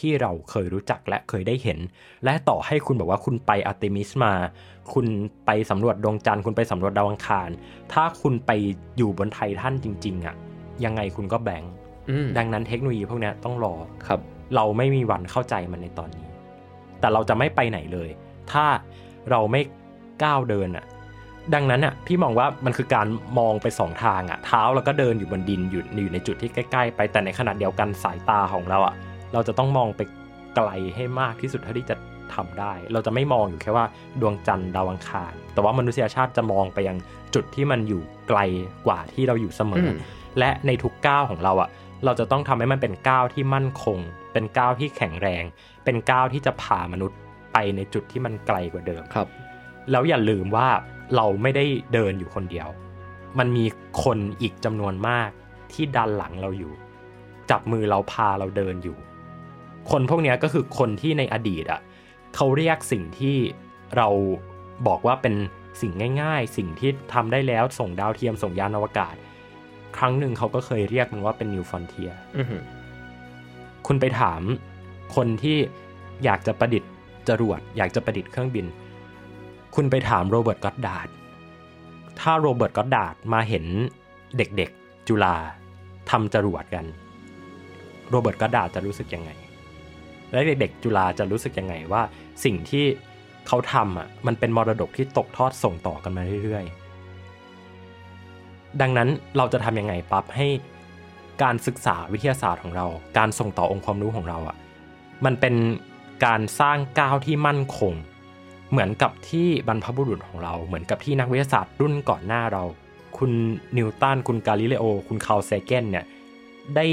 [0.00, 1.78] ที่เราเคยรู้จักและเคยได้เห็น
[2.24, 4.32] และต่อให้คุณบอกว่าคุณไปอาร์เตมิสมา
[4.92, 5.06] คุณ
[5.46, 7.48] ไปสำรวจดวงจันทร์คุณไปสำรวจดาวอังคาร
[7.92, 8.50] ถ้าคุณไป
[8.96, 10.36] อยู่บนไททันจริง ๆอะ
[10.84, 11.72] ยังไงคุณก็ blank
[12.10, 13.74] อืมดังนั้นเทคโนโลยีพวกเนี้ยต้องรอ
[14.06, 14.20] ครับ
[14.54, 16.28] เราไม่มีวันเข้าใจมันในตอนนี้
[17.00, 18.08] แต่เราจะไม่ไปไหนเลย
[18.52, 18.66] ถ้า
[19.30, 19.60] เราไม่
[20.24, 20.86] ก้าวเดินอะ
[21.54, 23.06] ดังนั้นอะพี่มองว่ามันคือการ
[23.38, 28.94] มองไปสองทางอะเท้าเราก็เดินอยู่บนดินอยู่อยู่ในจุดที่ใกล้ ๆ ไปแต่ในขณะเดียวกันสายตาของเราอะ
[29.32, 30.00] เราจะต้องมองไป
[30.56, 31.96] ไกลให้มากที่สุดเท่าที่จะ
[32.34, 33.86] ทำได้ เราจะไม่มองอยู่แค่ว่า
[34.20, 36.96] ดวงจันทร์ดาวอังคาร แต่ว่ามนุษยชาติจะมองไปยัง
[37.34, 38.40] จุดที่มันอยู่ไกล
[38.86, 39.96] กว่าที่เราอยู่เสมออม
[40.38, 41.68] และในทุกก้าวของเราอะ
[42.04, 43.98] เราจะต้องทำให้มันเป็นก้าวที่มั่นคง
[44.32, 45.44] เป็นก้าวที่แข็งแรง
[45.84, 47.18] เป็นก้าวที่จะพามนุษย์
[47.52, 49.28] ไปในจุดที่มันไกลกว่าเดิมครับ
[49.90, 50.68] แล้วอย่าลืมว่า
[51.16, 52.68] เราไม่ได้เดินอยู่คนเดียว
[53.38, 53.64] มันมี
[54.04, 55.30] คนอีกจำนวนมาก
[55.72, 56.72] ที่ดันหลังเราอยู่
[57.50, 58.96] จับมือเราพาเราเดินอยู่
[59.90, 61.80] คนพวกเนี้ยก็คือคนที่ในอดีตอะ
[62.34, 63.36] เขาเรียกสิ่งที่
[63.96, 64.08] เรา
[64.86, 65.34] บอกว่าเป็น
[65.80, 69.14] สิ่งง่าย ๆ สิ่งที่ทำได้แล้วส่งดาวเทียมส่งยานอวกาศ
[69.96, 72.62] ครั้งหนึ่งเขาก็เคยเรียกมันว่าเป็น New Frontier อือหือ
[73.86, 74.40] คุณไปถาม
[75.16, 75.56] คนที่
[76.24, 76.90] อยากจะประดิษฐ์
[77.28, 78.66] จรวด อยากจะประดิษฐ์เครื่องบิน
[79.74, 81.08] คุณไปถาม Robert Goddard
[82.20, 83.64] ถ้า Robert Goddard มาเห็น
[84.36, 85.36] เด็กๆ จุฬา
[86.10, 86.84] ทำจรวดกัน
[88.10, 89.30] Robert Goddard จะรู้สึกยังไง
[90.32, 92.02] และเด็กๆจุฬาจะรู้สึกยังไงว่า
[92.44, 92.84] สิ่งที่
[93.46, 100.46] เขาทำอะมันเป็นมรดกที่ตกทอดส่งต่อกันมาเรื่อยๆ ดังนั้นเราจะทำยังไงปั๊บให้
[101.42, 102.86] การศึกษาวิทยาศาสตร์ของเรา
[103.18, 104.56] การส่งต่อองค์ความรู้ของเราอะ
[105.24, 105.54] มันเป็น
[106.24, 107.92] การสร้างก้าวที่มั่นคง
[108.70, 112.62] เหมือนกับที่บรรพบุรุษของเรา เหมือนกับที่นักวิทยาศาสตร์รุ่นก่อนหน้าเรา
[113.18, 113.32] คุณ
[113.76, 116.04] นิวตันคุณกาลิเลโอ คุณคาร์ลเซเกนเนี่ย
[116.76, 116.86] ได้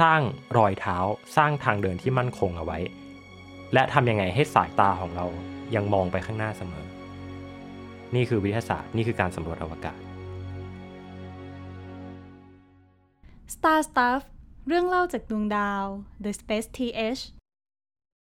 [0.00, 0.20] สร้าง
[0.56, 0.96] รอยเท้า
[1.36, 2.78] สร้างทางเดินที่มั่นคงเอาไว้
[3.74, 5.26] และทำยังไงให้สายตาของเรา
[5.74, 6.86] ยังมองไปข้างหน้าเสมอ
[8.14, 9.98] นี่คือวิทยาศาสตร์นี่คือการสำรวจอวกาศ
[13.54, 14.22] Star Stuff
[14.66, 15.84] เรื่องเล่าจากดวงดาว
[16.24, 17.22] The Space TH